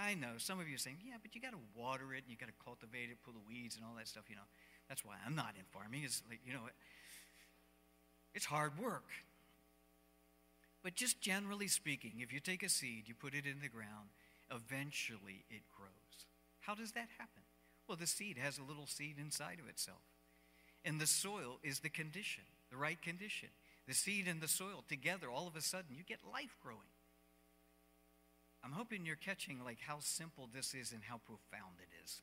I 0.01 0.15
know 0.15 0.39
some 0.39 0.59
of 0.61 0.69
you 0.69 0.77
are 0.77 0.79
saying, 0.79 0.97
yeah, 1.05 1.17
but 1.21 1.35
you 1.35 1.41
got 1.41 1.53
to 1.53 1.61
water 1.77 2.15
it 2.15 2.25
and 2.25 2.31
you 2.31 2.37
got 2.37 2.49
to 2.49 2.65
cultivate 2.65 3.11
it, 3.11 3.19
pull 3.23 3.35
the 3.35 3.47
weeds 3.47 3.77
and 3.77 3.85
all 3.85 3.95
that 3.99 4.09
stuff, 4.09 4.25
you 4.29 4.37
know. 4.37 4.49
That's 4.89 5.05
why 5.05 5.17
I'm 5.27 5.35
not 5.35 5.55
in 5.59 5.65
farming. 5.71 6.03
It's 6.05 6.23
like, 6.29 6.41
you 6.45 6.55
know, 6.55 6.71
it's 8.35 8.47
hard 8.47 8.79
work. 8.79 9.05
But 10.83 10.95
just 10.95 11.21
generally 11.21 11.69
speaking, 11.69 12.13
if 12.19 12.33
you 12.33 12.41
take 12.41 12.63
a 12.63 12.69
seed, 12.71 13.05
you 13.07 13.15
put 13.15 13.35
it 13.35 13.45
in 13.45 13.61
the 13.61 13.69
ground, 13.69 14.09
eventually 14.51 15.45
it 15.51 15.63
grows. 15.77 16.25
How 16.61 16.75
does 16.75 16.93
that 16.93 17.09
happen? 17.19 17.43
Well, 17.87 17.99
the 17.99 18.07
seed 18.07 18.39
has 18.39 18.59
a 18.59 18.63
little 18.63 18.87
seed 18.87 19.17
inside 19.19 19.59
of 19.63 19.69
itself. 19.69 20.01
And 20.85 20.99
the 20.99 21.07
soil 21.07 21.59
is 21.63 21.81
the 21.81 21.91
condition, 21.91 22.45
the 22.71 22.79
right 22.79 23.01
condition. 23.03 23.51
The 23.87 23.95
seed 23.95 24.29
and 24.29 24.41
the 24.41 24.49
soil 24.49 24.85
together, 24.89 25.29
all 25.31 25.47
of 25.49 25.57
a 25.57 25.61
sudden, 25.61 25.97
you 25.97 26.05
get 26.05 26.21
life 26.33 26.57
growing. 26.63 26.79
I'm 28.65 28.73
hoping 28.73 29.07
you're 29.07 29.17
catching 29.17 29.65
like 29.65 29.79
how 29.81 29.99
simple 30.01 30.49
this 30.53 30.75
is 30.75 30.93
and 30.93 31.03
how 31.03 31.19
profound 31.25 31.77
it 31.79 31.89
is. 32.05 32.23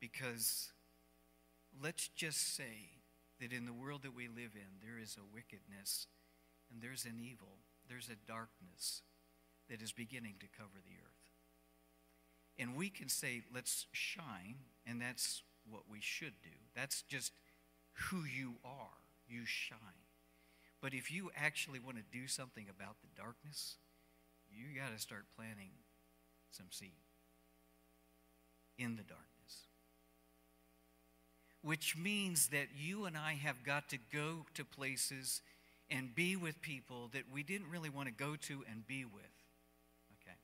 Because 0.00 0.72
let's 1.82 2.08
just 2.08 2.56
say 2.56 2.90
that 3.40 3.52
in 3.52 3.66
the 3.66 3.72
world 3.72 4.02
that 4.02 4.14
we 4.14 4.28
live 4.28 4.54
in, 4.54 4.80
there 4.82 4.98
is 5.00 5.16
a 5.16 5.34
wickedness 5.34 6.06
and 6.70 6.82
there's 6.82 7.04
an 7.04 7.18
evil, 7.20 7.58
there's 7.88 8.08
a 8.08 8.26
darkness 8.26 9.02
that 9.70 9.82
is 9.82 9.92
beginning 9.92 10.34
to 10.40 10.46
cover 10.46 10.80
the 10.84 10.96
earth. 11.04 11.18
And 12.58 12.74
we 12.74 12.90
can 12.90 13.08
say, 13.08 13.42
let's 13.54 13.86
shine, 13.92 14.56
and 14.84 15.00
that's 15.00 15.42
what 15.70 15.82
we 15.88 16.00
should 16.00 16.34
do. 16.42 16.50
That's 16.74 17.02
just 17.02 17.32
who 17.92 18.24
you 18.24 18.54
are. 18.64 18.98
You 19.28 19.44
shine. 19.44 19.78
But 20.80 20.94
if 20.94 21.12
you 21.12 21.30
actually 21.36 21.78
want 21.78 21.98
to 21.98 22.18
do 22.18 22.26
something 22.26 22.66
about 22.68 22.96
the 23.00 23.08
darkness, 23.20 23.76
you 24.58 24.78
got 24.78 24.92
to 24.92 25.00
start 25.00 25.24
planting 25.36 25.70
some 26.50 26.66
seed 26.70 26.90
in 28.76 28.96
the 28.96 29.02
darkness. 29.02 29.24
Which 31.62 31.96
means 31.96 32.48
that 32.48 32.68
you 32.76 33.04
and 33.04 33.16
I 33.16 33.34
have 33.34 33.64
got 33.64 33.88
to 33.90 33.98
go 34.12 34.46
to 34.54 34.64
places 34.64 35.42
and 35.90 36.14
be 36.14 36.36
with 36.36 36.60
people 36.60 37.08
that 37.12 37.24
we 37.32 37.42
didn't 37.42 37.70
really 37.70 37.90
want 37.90 38.08
to 38.08 38.14
go 38.14 38.36
to 38.36 38.64
and 38.70 38.86
be 38.86 39.04
with 39.04 39.24
Okay. 40.22 40.36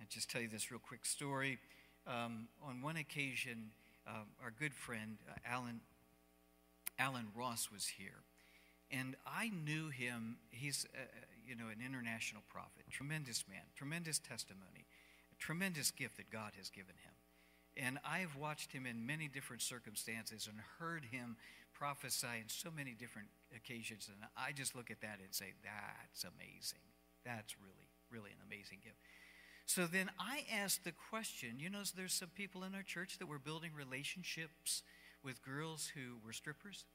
I'll 0.00 0.06
just 0.08 0.30
tell 0.30 0.40
you 0.40 0.48
this 0.48 0.70
real 0.70 0.80
quick 0.80 1.04
story. 1.04 1.58
Um, 2.06 2.48
on 2.66 2.82
one 2.82 2.96
occasion, 2.96 3.70
uh, 4.06 4.24
our 4.42 4.50
good 4.50 4.74
friend 4.74 5.18
uh, 5.28 5.34
Alan 5.46 5.80
Alan 6.98 7.28
Ross 7.34 7.70
was 7.72 7.86
here, 7.86 8.22
and 8.90 9.16
I 9.26 9.50
knew 9.50 9.88
him. 9.88 10.36
He's 10.50 10.86
uh, 10.94 11.00
you 11.52 11.58
know 11.58 11.68
an 11.68 11.84
international 11.84 12.40
prophet, 12.48 12.88
tremendous 12.88 13.44
man, 13.46 13.60
tremendous 13.76 14.18
testimony, 14.18 14.88
a 15.28 15.36
tremendous 15.36 15.90
gift 15.90 16.16
that 16.16 16.32
God 16.32 16.52
has 16.56 16.70
given 16.70 16.96
him. 17.04 17.12
And 17.76 17.98
I've 18.08 18.36
watched 18.40 18.72
him 18.72 18.86
in 18.86 19.04
many 19.04 19.28
different 19.28 19.60
circumstances 19.60 20.48
and 20.48 20.56
heard 20.80 21.04
him 21.12 21.36
prophesy 21.74 22.40
in 22.40 22.48
so 22.48 22.70
many 22.74 22.92
different 22.92 23.28
occasions. 23.54 24.08
And 24.08 24.24
I 24.34 24.52
just 24.52 24.74
look 24.74 24.90
at 24.90 25.02
that 25.02 25.20
and 25.20 25.28
say, 25.34 25.52
that's 25.62 26.24
amazing. 26.24 26.80
That's 27.22 27.60
really, 27.60 27.92
really 28.10 28.30
an 28.30 28.40
amazing 28.48 28.78
gift. 28.82 28.96
So 29.66 29.86
then 29.86 30.10
I 30.18 30.44
asked 30.50 30.84
the 30.84 30.96
question 31.10 31.56
you 31.58 31.68
know, 31.68 31.82
there's 31.94 32.14
some 32.14 32.30
people 32.34 32.64
in 32.64 32.74
our 32.74 32.82
church 32.82 33.18
that 33.18 33.28
were 33.28 33.38
building 33.38 33.72
relationships 33.76 34.82
with 35.22 35.44
girls 35.44 35.92
who 35.94 36.16
were 36.24 36.32
strippers 36.32 36.86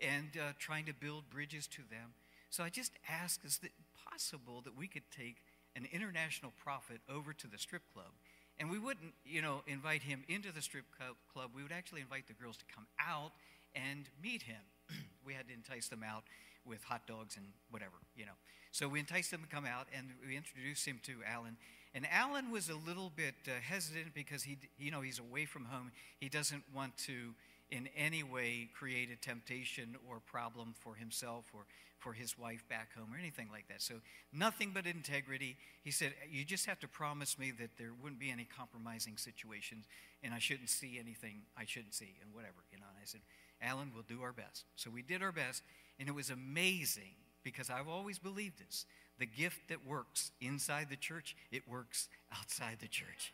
and 0.00 0.30
uh, 0.38 0.52
trying 0.60 0.86
to 0.86 0.94
build 0.94 1.30
bridges 1.30 1.66
to 1.66 1.82
them. 1.90 2.14
So 2.50 2.64
I 2.64 2.68
just 2.68 2.92
asked, 3.08 3.44
is 3.44 3.60
it 3.62 3.72
possible 4.10 4.62
that 4.62 4.76
we 4.76 4.88
could 4.88 5.10
take 5.14 5.36
an 5.76 5.86
international 5.92 6.52
prophet 6.62 7.00
over 7.08 7.32
to 7.32 7.46
the 7.46 7.58
strip 7.58 7.82
club? 7.92 8.12
And 8.58 8.70
we 8.70 8.78
wouldn't, 8.78 9.14
you 9.24 9.40
know, 9.42 9.62
invite 9.66 10.02
him 10.02 10.24
into 10.28 10.52
the 10.52 10.62
strip 10.62 10.86
club. 11.32 11.50
We 11.54 11.62
would 11.62 11.72
actually 11.72 12.00
invite 12.00 12.26
the 12.26 12.34
girls 12.34 12.56
to 12.56 12.64
come 12.74 12.86
out 12.98 13.32
and 13.74 14.08
meet 14.22 14.42
him. 14.42 14.60
we 15.24 15.34
had 15.34 15.46
to 15.48 15.54
entice 15.54 15.88
them 15.88 16.02
out 16.02 16.24
with 16.66 16.82
hot 16.84 17.06
dogs 17.06 17.36
and 17.36 17.46
whatever, 17.70 17.94
you 18.16 18.26
know. 18.26 18.32
So 18.72 18.88
we 18.88 18.98
enticed 18.98 19.30
them 19.30 19.42
to 19.42 19.48
come 19.48 19.64
out 19.64 19.86
and 19.96 20.08
we 20.26 20.36
introduced 20.36 20.86
him 20.86 21.00
to 21.04 21.14
Alan. 21.26 21.56
And 21.94 22.06
Alan 22.10 22.50
was 22.50 22.68
a 22.68 22.76
little 22.76 23.10
bit 23.14 23.34
uh, 23.46 23.52
hesitant 23.62 24.14
because 24.14 24.42
he, 24.42 24.58
you 24.76 24.90
know, 24.90 25.00
he's 25.00 25.18
away 25.18 25.46
from 25.46 25.64
home. 25.64 25.90
He 26.20 26.28
doesn't 26.28 26.62
want 26.74 26.96
to, 27.06 27.34
in 27.70 27.88
any 27.96 28.22
way, 28.22 28.68
create 28.74 29.10
a 29.10 29.16
temptation 29.16 29.96
or 30.08 30.20
problem 30.20 30.74
for 30.78 30.94
himself 30.94 31.44
or 31.52 31.66
for 31.98 32.12
his 32.12 32.38
wife 32.38 32.66
back 32.68 32.94
home 32.94 33.12
or 33.12 33.18
anything 33.18 33.48
like 33.50 33.66
that. 33.68 33.82
So 33.82 33.94
nothing 34.32 34.70
but 34.72 34.86
integrity. 34.86 35.56
He 35.82 35.90
said, 35.90 36.14
"You 36.30 36.44
just 36.44 36.66
have 36.66 36.78
to 36.80 36.88
promise 36.88 37.38
me 37.38 37.50
that 37.52 37.76
there 37.76 37.92
wouldn't 37.92 38.20
be 38.20 38.30
any 38.30 38.44
compromising 38.44 39.16
situations, 39.16 39.86
and 40.22 40.32
I 40.32 40.38
shouldn't 40.38 40.70
see 40.70 40.98
anything 40.98 41.46
I 41.56 41.64
shouldn't 41.64 41.94
see, 41.94 42.16
and 42.22 42.32
whatever." 42.32 42.64
You 42.70 42.78
know. 42.78 42.86
And 42.88 42.98
I 42.98 43.04
said, 43.04 43.22
"Alan, 43.60 43.92
we'll 43.92 44.04
do 44.04 44.22
our 44.22 44.32
best." 44.32 44.64
So 44.76 44.90
we 44.90 45.02
did 45.02 45.22
our 45.22 45.32
best, 45.32 45.62
and 45.98 46.08
it 46.08 46.12
was 46.12 46.30
amazing 46.30 47.16
because 47.42 47.68
I've 47.68 47.88
always 47.88 48.18
believed 48.18 48.58
this 48.58 48.86
the 49.18 49.26
gift 49.26 49.68
that 49.68 49.84
works 49.84 50.30
inside 50.40 50.88
the 50.88 50.96
church, 50.96 51.36
it 51.50 51.66
works 51.66 52.08
outside 52.30 52.78
the 52.78 52.88
church. 52.88 53.32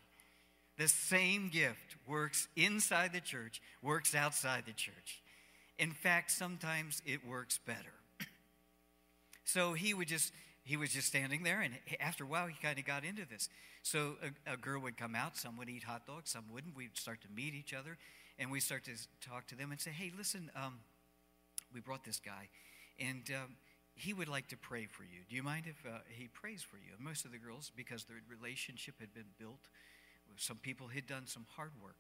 The 0.77 0.89
same 0.89 1.49
gift 1.49 1.97
works 2.07 2.49
inside 2.57 3.13
the 3.13 3.21
church, 3.21 3.63
works 3.83 4.15
outside 4.15 4.65
the 4.67 4.73
church. 4.73 5.23
In 5.79 5.93
fact, 5.93 6.31
sometimes 6.31 7.01
it 7.07 7.27
works 7.27 7.59
better. 7.65 7.95
so 9.45 9.73
he 9.73 9.95
would 9.95 10.09
just 10.09 10.33
he 10.65 10.79
was 10.79 10.91
just 10.91 11.07
standing 11.07 11.43
there, 11.43 11.61
and 11.61 11.75
after 12.01 12.25
a 12.25 12.27
while, 12.27 12.47
he 12.47 12.55
kind 12.55 12.79
of 12.79 12.87
got 12.87 13.05
into 13.05 13.27
this. 13.29 13.51
So 13.83 14.15
a, 14.47 14.55
a, 14.55 14.57
girl 14.57 14.81
would 14.81 14.97
come 14.97 15.15
out, 15.15 15.37
some 15.37 15.59
would 15.59 15.69
eat 15.69 15.83
hot 15.83 16.07
dogs, 16.07 16.31
some 16.31 16.45
wouldn't. 16.51 16.75
We'd 16.75 16.97
start 16.97 17.21
to 17.21 17.29
meet 17.37 17.53
each 17.53 17.75
other, 17.75 17.99
and 18.39 18.51
we 18.51 18.61
start 18.61 18.85
to 18.85 18.93
talk 19.21 19.47
to 19.49 19.57
them 19.57 19.73
and 19.73 19.81
say, 19.81 19.91
"Hey, 19.91 20.11
listen, 20.17 20.51
um, 20.57 20.81
we 21.75 21.81
brought 21.81 22.03
this 22.03 22.19
guy, 22.19 22.49
and 22.99 23.31
um, 23.31 23.57
he 23.95 24.15
would 24.15 24.29
like 24.29 24.49
to 24.49 24.57
pray 24.57 24.87
for 24.87 25.03
you. 25.03 25.21
Do 25.29 25.37
you 25.37 25.43
mind 25.43 25.67
if 25.67 25.85
uh, 25.87 25.99
he 26.09 26.29
prays 26.29 26.63
for 26.63 26.77
you? 26.77 26.95
And 26.97 27.05
most 27.05 27.25
of 27.25 27.33
the 27.33 27.39
girls, 27.39 27.71
because 27.77 28.05
their 28.05 28.17
relationship 28.29 28.95
had 29.01 29.13
been 29.13 29.31
built, 29.39 29.69
some 30.37 30.57
people 30.57 30.89
had 30.89 31.07
done 31.07 31.27
some 31.27 31.47
hard 31.57 31.73
work, 31.83 31.97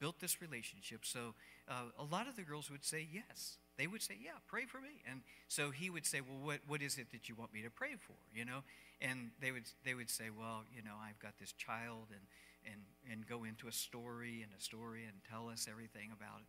built 0.00 0.20
this 0.20 0.40
relationship. 0.40 1.04
So 1.04 1.34
uh, 1.68 1.90
a 1.98 2.04
lot 2.04 2.28
of 2.28 2.36
the 2.36 2.42
girls 2.42 2.70
would 2.70 2.84
say 2.84 3.06
yes. 3.10 3.58
They 3.76 3.86
would 3.86 4.02
say, 4.02 4.14
"Yeah, 4.20 4.38
pray 4.48 4.66
for 4.66 4.80
me." 4.80 5.02
And 5.08 5.20
so 5.46 5.70
he 5.70 5.88
would 5.88 6.04
say, 6.04 6.20
"Well, 6.20 6.38
what, 6.42 6.60
what 6.66 6.82
is 6.82 6.98
it 6.98 7.12
that 7.12 7.28
you 7.28 7.36
want 7.36 7.54
me 7.54 7.62
to 7.62 7.70
pray 7.70 7.94
for?" 7.98 8.16
You 8.34 8.44
know, 8.44 8.64
and 9.00 9.30
they 9.40 9.52
would 9.52 9.64
they 9.84 9.94
would 9.94 10.10
say, 10.10 10.30
"Well, 10.36 10.64
you 10.74 10.82
know, 10.82 10.94
I've 11.00 11.18
got 11.20 11.38
this 11.38 11.52
child," 11.52 12.08
and 12.10 12.26
and 12.64 12.82
and 13.10 13.26
go 13.26 13.44
into 13.44 13.68
a 13.68 13.72
story 13.72 14.42
and 14.42 14.50
a 14.58 14.60
story 14.60 15.04
and 15.04 15.14
tell 15.30 15.48
us 15.48 15.68
everything 15.70 16.10
about 16.12 16.42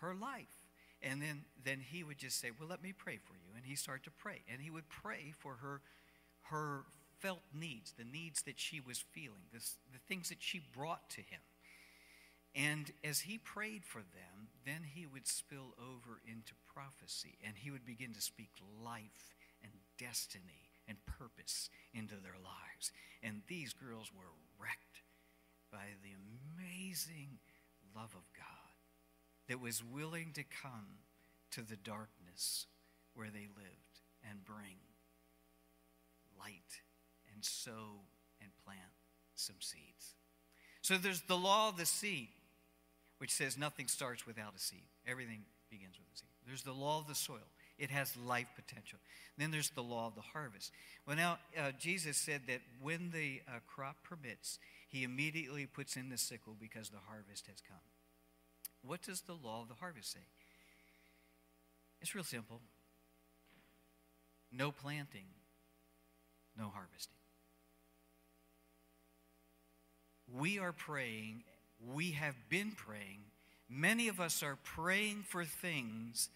her 0.00 0.14
life. 0.14 0.62
And 1.02 1.20
then, 1.20 1.44
then 1.64 1.80
he 1.80 2.04
would 2.04 2.18
just 2.18 2.40
say, 2.40 2.50
Well, 2.56 2.68
let 2.68 2.82
me 2.82 2.92
pray 2.92 3.18
for 3.18 3.34
you. 3.34 3.56
And 3.56 3.66
he 3.66 3.74
started 3.74 4.04
to 4.04 4.10
pray. 4.10 4.42
And 4.50 4.60
he 4.60 4.70
would 4.70 4.88
pray 4.88 5.34
for 5.38 5.54
her, 5.54 5.80
her 6.50 6.84
felt 7.22 7.42
needs, 7.54 7.92
the 7.92 8.04
needs 8.04 8.42
that 8.42 8.58
she 8.58 8.80
was 8.80 9.04
feeling, 9.12 9.46
this, 9.52 9.76
the 9.92 10.00
things 10.08 10.28
that 10.28 10.42
she 10.42 10.60
brought 10.76 11.08
to 11.10 11.20
him. 11.20 11.40
And 12.54 12.90
as 13.02 13.20
he 13.20 13.38
prayed 13.38 13.84
for 13.84 14.00
them, 14.00 14.48
then 14.66 14.82
he 14.94 15.06
would 15.06 15.26
spill 15.26 15.74
over 15.78 16.20
into 16.26 16.52
prophecy 16.74 17.38
and 17.46 17.54
he 17.56 17.70
would 17.70 17.86
begin 17.86 18.12
to 18.12 18.20
speak 18.20 18.50
life 18.84 19.34
and 19.62 19.72
destiny 19.98 20.68
and 20.88 20.98
purpose 21.06 21.70
into 21.94 22.16
their 22.16 22.36
lives. 22.42 22.92
And 23.22 23.42
these 23.46 23.72
girls 23.72 24.10
were 24.14 24.34
wrecked 24.60 25.02
by 25.70 25.96
the 26.02 26.12
amazing 26.12 27.38
love 27.96 28.14
of 28.14 28.28
God 28.36 28.74
that 29.48 29.60
was 29.60 29.82
willing 29.82 30.32
to 30.34 30.42
come 30.42 30.98
to 31.52 31.62
the 31.62 31.76
darkness 31.76 32.66
where 33.14 33.30
they 33.30 33.46
lived 33.56 34.00
and 34.28 34.44
bring 34.44 34.76
light 36.38 36.82
and 37.34 37.44
sow 37.44 38.02
and 38.40 38.50
plant 38.64 38.80
some 39.34 39.56
seeds. 39.60 40.14
So 40.82 40.98
there's 40.98 41.22
the 41.22 41.36
law 41.36 41.68
of 41.68 41.76
the 41.76 41.86
seed, 41.86 42.28
which 43.18 43.30
says 43.30 43.56
nothing 43.56 43.86
starts 43.86 44.26
without 44.26 44.54
a 44.56 44.58
seed. 44.58 44.84
Everything 45.06 45.44
begins 45.70 45.98
with 45.98 46.08
a 46.12 46.18
seed. 46.18 46.28
There's 46.46 46.62
the 46.62 46.72
law 46.72 46.98
of 46.98 47.06
the 47.06 47.14
soil. 47.14 47.46
It 47.78 47.90
has 47.90 48.16
life 48.16 48.48
potential. 48.54 48.98
Then 49.38 49.50
there's 49.50 49.70
the 49.70 49.82
law 49.82 50.06
of 50.06 50.14
the 50.14 50.20
harvest. 50.20 50.72
Well, 51.06 51.16
now, 51.16 51.38
uh, 51.58 51.72
Jesus 51.78 52.16
said 52.16 52.42
that 52.48 52.60
when 52.80 53.10
the 53.12 53.40
uh, 53.48 53.60
crop 53.66 53.96
permits, 54.02 54.58
he 54.88 55.04
immediately 55.04 55.66
puts 55.66 55.96
in 55.96 56.10
the 56.10 56.18
sickle 56.18 56.56
because 56.60 56.90
the 56.90 56.98
harvest 57.08 57.46
has 57.46 57.62
come. 57.66 57.78
What 58.84 59.02
does 59.02 59.22
the 59.22 59.32
law 59.32 59.62
of 59.62 59.68
the 59.68 59.74
harvest 59.74 60.12
say? 60.12 60.20
It's 62.00 62.14
real 62.14 62.24
simple 62.24 62.60
no 64.52 64.70
planting, 64.70 65.24
no 66.58 66.68
harvesting. 66.68 67.21
We 70.36 70.58
are 70.58 70.72
praying, 70.72 71.44
we 71.92 72.12
have 72.12 72.36
been 72.48 72.72
praying. 72.72 73.20
Many 73.68 74.08
of 74.08 74.20
us 74.20 74.42
are 74.42 74.58
praying 74.64 75.24
for 75.28 75.44
things. 75.44 76.28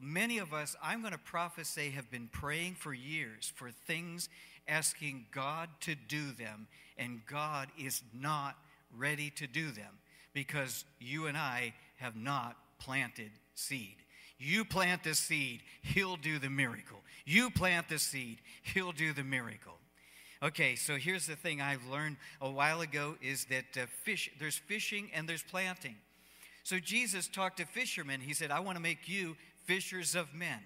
Many 0.00 0.38
of 0.38 0.52
us, 0.52 0.74
I'm 0.82 1.00
going 1.00 1.12
to 1.12 1.18
prophesy, 1.18 1.90
have 1.90 2.10
been 2.10 2.28
praying 2.32 2.74
for 2.74 2.92
years 2.92 3.52
for 3.54 3.70
things, 3.70 4.28
asking 4.66 5.26
God 5.32 5.68
to 5.82 5.94
do 5.94 6.32
them, 6.32 6.66
and 6.96 7.20
God 7.26 7.68
is 7.78 8.02
not 8.12 8.56
ready 8.96 9.30
to 9.36 9.46
do 9.46 9.70
them 9.70 9.98
because 10.32 10.84
you 10.98 11.26
and 11.26 11.36
I 11.36 11.74
have 11.96 12.16
not 12.16 12.56
planted 12.78 13.30
seed. 13.54 13.96
You 14.38 14.64
plant 14.64 15.04
the 15.04 15.14
seed, 15.14 15.60
he'll 15.82 16.16
do 16.16 16.38
the 16.38 16.50
miracle. 16.50 17.02
You 17.24 17.50
plant 17.50 17.88
the 17.88 17.98
seed, 17.98 18.38
he'll 18.62 18.92
do 18.92 19.12
the 19.12 19.24
miracle. 19.24 19.78
Okay, 20.44 20.76
so 20.76 20.96
here's 20.96 21.26
the 21.26 21.36
thing 21.36 21.62
I've 21.62 21.86
learned 21.86 22.18
a 22.38 22.50
while 22.50 22.82
ago 22.82 23.16
is 23.22 23.46
that 23.46 23.64
uh, 23.82 23.86
fish 24.02 24.30
there's 24.38 24.58
fishing 24.58 25.08
and 25.14 25.26
there's 25.26 25.42
planting. 25.42 25.96
So 26.64 26.78
Jesus 26.78 27.28
talked 27.28 27.56
to 27.56 27.64
fishermen. 27.64 28.20
He 28.20 28.34
said, 28.34 28.50
"I 28.50 28.60
want 28.60 28.76
to 28.76 28.82
make 28.82 29.08
you 29.08 29.38
fishers 29.64 30.14
of 30.14 30.34
men." 30.34 30.58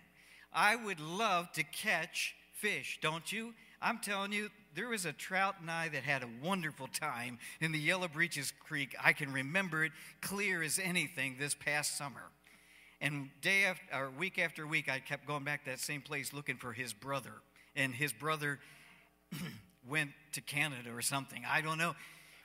I 0.53 0.75
would 0.75 0.99
love 0.99 1.53
to 1.53 1.63
catch 1.63 2.35
fish, 2.55 2.99
don't 3.01 3.31
you? 3.31 3.55
I'm 3.81 3.99
telling 3.99 4.33
you, 4.33 4.51
there 4.75 4.89
was 4.89 5.07
a 5.07 5.13
trout 5.13 5.57
and 5.61 5.71
I 5.71 5.89
that 5.91 6.03
had 6.03 6.25
a 6.25 6.29
wonderful 6.43 6.89
time 6.89 7.39
in 7.61 7.71
the 7.71 7.79
Yellow 7.79 8.09
Breeches 8.09 8.53
Creek. 8.67 8.97
I 9.01 9.13
can 9.13 9.33
remember 9.33 9.85
it 9.85 9.93
clear 10.21 10.61
as 10.61 10.81
anything 10.81 11.37
this 11.39 11.55
past 11.55 11.97
summer. 11.97 12.33
And 13.01 13.29
day 13.43 13.65
after, 13.65 13.85
or 13.97 14.11
week 14.11 14.41
after 14.41 14.67
week, 14.67 14.91
I 14.91 14.99
kept 14.99 15.25
going 15.25 15.45
back 15.45 15.65
to 15.65 15.71
that 15.71 15.79
same 15.79 16.01
place 16.01 16.33
looking 16.33 16.57
for 16.57 16.73
his 16.73 16.93
brother. 16.93 17.35
And 17.77 17.95
his 17.95 18.13
brother 18.13 18.59
went 19.89 20.11
to 20.33 20.41
Canada 20.41 20.91
or 20.95 21.03
something. 21.03 21.43
I 21.49 21.61
don't 21.61 21.79
know. 21.79 21.95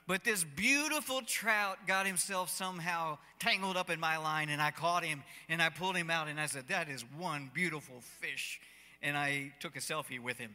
But 0.06 0.24
this 0.24 0.44
beautiful 0.44 1.22
trout 1.22 1.78
got 1.86 2.06
himself 2.06 2.50
somehow 2.50 3.18
tangled 3.38 3.76
up 3.76 3.88
in 3.88 3.98
my 3.98 4.18
line, 4.18 4.50
and 4.50 4.60
I 4.60 4.70
caught 4.70 5.02
him 5.04 5.22
and 5.48 5.62
I 5.62 5.70
pulled 5.70 5.96
him 5.96 6.10
out, 6.10 6.28
and 6.28 6.38
I 6.38 6.46
said, 6.46 6.68
That 6.68 6.88
is 6.88 7.04
one 7.16 7.50
beautiful 7.54 8.00
fish. 8.20 8.60
And 9.02 9.16
I 9.16 9.52
took 9.60 9.76
a 9.76 9.80
selfie 9.80 10.20
with 10.20 10.38
him 10.38 10.54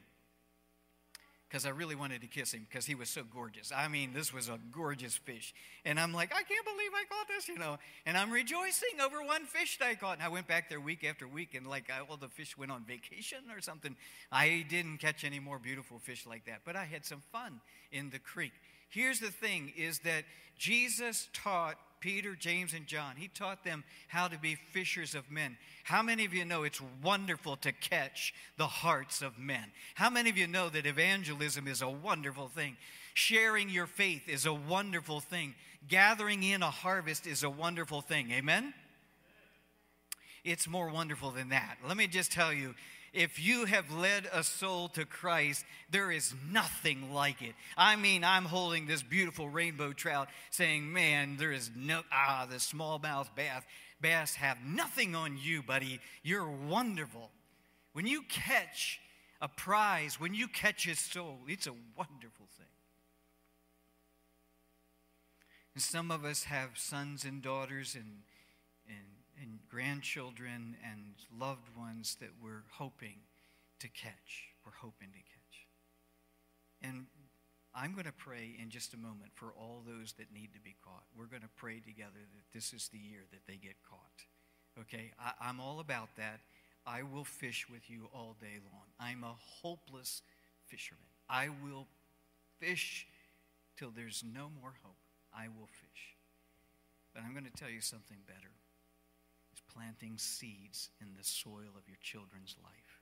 because 1.50 1.66
I 1.66 1.70
really 1.70 1.96
wanted 1.96 2.22
to 2.22 2.28
kiss 2.28 2.54
him 2.54 2.68
because 2.70 2.86
he 2.86 2.94
was 2.94 3.10
so 3.10 3.24
gorgeous. 3.24 3.72
I 3.76 3.88
mean, 3.88 4.14
this 4.14 4.32
was 4.32 4.50
a 4.50 4.60
gorgeous 4.72 5.18
fish. 5.18 5.54
And 5.84 6.00
I'm 6.00 6.14
like, 6.14 6.32
I 6.32 6.44
can't 6.44 6.64
believe 6.64 6.92
I 6.94 7.04
caught 7.10 7.28
this, 7.28 7.48
you 7.48 7.58
know. 7.58 7.78
And 8.06 8.16
I'm 8.16 8.32
rejoicing 8.32 9.02
over 9.04 9.24
one 9.24 9.46
fish 9.46 9.80
that 9.80 9.88
I 9.88 9.96
caught. 9.96 10.18
And 10.18 10.24
I 10.24 10.30
went 10.30 10.48
back 10.48 10.70
there 10.70 10.80
week 10.80 11.04
after 11.04 11.28
week, 11.28 11.56
and 11.56 11.68
like 11.68 11.92
all 12.10 12.18
the 12.18 12.28
fish 12.28 12.56
went 12.56 12.72
on 12.72 12.84
vacation 12.84 13.40
or 13.52 13.62
something. 13.62 13.96
I 14.32 14.66
didn't 14.70 15.00
catch 15.00 15.24
any 15.24 15.40
more 15.40 15.58
beautiful 15.58 15.98
fish 15.98 16.28
like 16.28 16.46
that, 16.46 16.62
but 16.66 16.76
I 16.76 16.86
had 16.86 17.04
some 17.06 17.24
fun 17.32 17.62
in 17.92 18.12
the 18.12 18.20
creek. 18.20 18.54
Here's 18.90 19.20
the 19.20 19.32
thing 19.32 19.72
is 19.78 20.00
that 20.00 20.26
Jesus 20.58 21.30
taught 21.34 21.76
Peter, 22.00 22.36
James, 22.36 22.74
and 22.74 22.88
John. 22.88 23.16
He 23.18 23.28
taught 23.28 23.64
them 23.64 23.84
how 24.08 24.28
to 24.28 24.38
be 24.38 24.56
fishers 24.56 25.16
of 25.16 25.30
men. 25.30 25.58
How 25.84 26.02
many 26.02 26.26
of 26.26 26.34
you 26.34 26.46
know 26.46 26.64
it's 26.64 26.82
wonderful 27.04 27.58
to 27.58 27.72
catch 27.72 28.34
the 28.58 28.68
hearts 28.68 29.22
of 29.22 29.38
men? 29.38 29.66
How 29.96 30.10
many 30.10 30.30
of 30.30 30.38
you 30.38 30.48
know 30.48 30.70
that 30.70 30.86
evangelism 30.86 31.68
is 31.68 31.82
a 31.82 31.90
wonderful 31.90 32.48
thing? 32.48 32.78
Sharing 33.14 33.70
your 33.70 33.88
faith 33.88 34.30
is 34.30 34.46
a 34.46 34.54
wonderful 34.54 35.20
thing. 35.20 35.56
Gathering 35.88 36.44
in 36.44 36.62
a 36.62 36.70
harvest 36.70 37.28
is 37.28 37.44
a 37.44 37.50
wonderful 37.50 38.02
thing. 38.02 38.32
Amen? 38.32 38.74
It's 40.44 40.68
more 40.68 40.90
wonderful 40.90 41.32
than 41.32 41.50
that. 41.50 41.78
Let 41.86 41.98
me 41.98 42.08
just 42.08 42.32
tell 42.32 42.54
you 42.54 42.76
if 43.14 43.40
you 43.40 43.66
have 43.66 43.92
led 43.92 44.28
a 44.32 44.44
soul 44.44 44.90
to 44.90 45.06
Christ, 45.06 45.66
there 45.90 46.12
is 46.12 46.34
nothing 46.52 47.14
like 47.14 47.42
it. 47.42 47.54
I 47.78 47.96
mean, 47.96 48.24
I'm 48.24 48.46
holding 48.46 48.88
this 48.88 49.04
beautiful 49.04 49.50
rainbow 49.50 49.94
trout 49.94 50.30
saying, 50.52 50.92
Man, 50.92 51.38
there 51.38 51.52
is 51.52 51.72
no, 51.76 52.02
ah, 52.12 52.48
the 52.50 52.58
smallmouth 52.58 53.34
bass, 53.36 53.64
bass 54.02 54.36
have 54.36 54.58
nothing 54.66 55.16
on 55.16 55.38
you, 55.42 55.64
buddy. 55.64 56.00
You're 56.24 56.50
wonderful. 56.50 57.32
When 57.94 58.06
you 58.08 58.24
catch 58.30 59.00
a 59.42 59.48
prize, 59.48 60.20
when 60.20 60.34
you 60.34 60.48
catch 60.48 60.88
a 60.88 60.96
soul, 60.96 61.40
it's 61.48 61.68
a 61.68 61.74
wonderful 61.98 62.48
thing. 62.58 62.66
And 65.74 65.82
some 65.84 66.12
of 66.12 66.26
us 66.26 66.44
have 66.44 66.78
sons 66.78 67.24
and 67.24 67.42
daughters 67.42 67.96
and 67.96 68.24
grandchildren 69.70 70.76
and 70.84 71.16
loved 71.38 71.70
ones 71.78 72.18
that 72.20 72.30
we're 72.42 72.64
hoping 72.72 73.20
to 73.80 73.88
catch. 73.88 74.50
We're 74.66 74.78
hoping 74.82 75.10
to 75.10 75.18
catch. 75.18 75.68
And 76.82 77.06
I'm 77.74 77.94
going 77.94 78.06
to 78.06 78.12
pray 78.12 78.56
in 78.62 78.70
just 78.70 78.94
a 78.94 78.98
moment 78.98 79.32
for 79.36 79.54
all 79.58 79.84
those 79.86 80.14
that 80.14 80.34
need 80.34 80.54
to 80.54 80.60
be 80.60 80.76
caught. 80.84 81.04
We're 81.16 81.28
going 81.28 81.44
to 81.44 81.56
pray 81.56 81.80
together 81.80 82.20
that 82.36 82.54
this 82.54 82.74
is 82.74 82.90
the 82.90 82.98
year 82.98 83.22
that 83.32 83.46
they 83.48 83.58
get 83.58 83.76
caught. 83.88 84.26
Okay? 84.82 85.12
I, 85.20 85.50
am 85.50 85.60
all 85.60 85.80
about 85.80 86.10
that. 86.18 86.40
I 86.86 87.04
will 87.04 87.24
fish 87.24 87.68
with 87.70 87.90
you 87.90 88.10
all 88.14 88.36
day 88.42 88.60
long. 88.72 88.86
I'm 89.00 89.24
a 89.24 89.36
hopeless 89.62 90.24
fisherman. 90.66 91.04
I 91.30 91.50
will 91.64 91.88
fish 92.60 93.06
till 93.78 93.92
there's 93.96 94.24
no 94.26 94.50
more 94.60 94.74
hope. 94.84 94.98
I 95.34 95.48
will 95.48 95.68
fish. 95.68 96.16
But 97.14 97.24
I'm 97.24 97.34
going 97.34 97.46
to 97.46 97.52
tell 97.52 97.70
you 97.70 97.82
something 97.82 98.18
better 98.26 98.52
planting 99.74 100.18
seeds 100.18 100.90
in 101.02 101.14
the 101.18 101.24
soil 101.24 101.78
of 101.78 101.88
your 101.88 102.02
children's 102.02 102.56
life. 102.64 103.02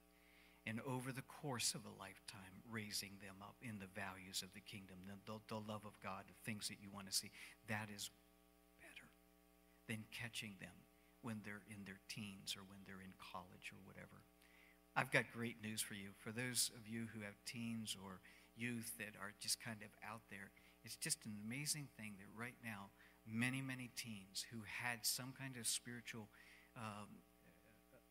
And 0.67 0.83
over 0.83 1.15
the 1.15 1.23
course 1.23 1.71
of 1.75 1.87
a 1.87 1.95
lifetime, 1.95 2.59
raising 2.67 3.15
them 3.23 3.39
up 3.39 3.55
in 3.63 3.79
the 3.79 3.87
values 3.95 4.43
of 4.43 4.51
the 4.51 4.59
kingdom, 4.59 4.99
the, 5.07 5.15
the, 5.23 5.39
the 5.47 5.63
love 5.63 5.87
of 5.87 5.95
God, 6.03 6.27
the 6.27 6.43
things 6.43 6.67
that 6.67 6.83
you 6.83 6.91
want 6.91 7.07
to 7.07 7.15
see. 7.15 7.31
That 7.71 7.87
is 7.87 8.11
better 8.75 9.07
than 9.87 10.03
catching 10.11 10.59
them 10.59 10.75
when 11.23 11.39
they're 11.47 11.63
in 11.71 11.87
their 11.87 12.03
teens 12.11 12.59
or 12.59 12.67
when 12.67 12.83
they're 12.83 12.99
in 12.99 13.15
college 13.15 13.71
or 13.71 13.79
whatever. 13.87 14.27
I've 14.91 15.11
got 15.11 15.31
great 15.31 15.63
news 15.63 15.79
for 15.79 15.95
you. 15.95 16.11
For 16.19 16.35
those 16.35 16.71
of 16.75 16.83
you 16.83 17.07
who 17.15 17.23
have 17.23 17.39
teens 17.47 17.95
or 17.95 18.19
youth 18.57 18.91
that 18.99 19.15
are 19.21 19.31
just 19.39 19.63
kind 19.63 19.79
of 19.85 19.93
out 20.03 20.27
there, 20.27 20.51
it's 20.83 20.97
just 20.97 21.23
an 21.23 21.31
amazing 21.47 21.87
thing 21.95 22.19
that 22.19 22.27
right 22.35 22.57
now, 22.59 22.91
many, 23.23 23.61
many 23.61 23.89
teens 23.95 24.43
who 24.51 24.67
had 24.67 25.05
some 25.05 25.33
kind 25.37 25.55
of 25.55 25.67
spiritual 25.67 26.27
um, 26.77 27.07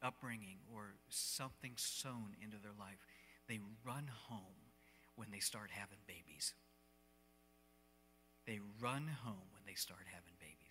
upbringing 0.03 0.59
or 0.75 0.95
something 1.09 1.73
sown 1.77 2.35
into 2.43 2.57
their 2.63 2.75
life, 2.79 2.99
they 3.49 3.61
run 3.85 4.11
home 4.29 4.75
when 5.15 5.31
they 5.31 5.39
start 5.39 5.71
having 5.71 5.99
babies. 6.07 6.53
They 8.47 8.61
run 8.81 9.09
home 9.25 9.51
when 9.53 9.63
they 9.67 9.75
start 9.75 10.07
having. 10.13 10.36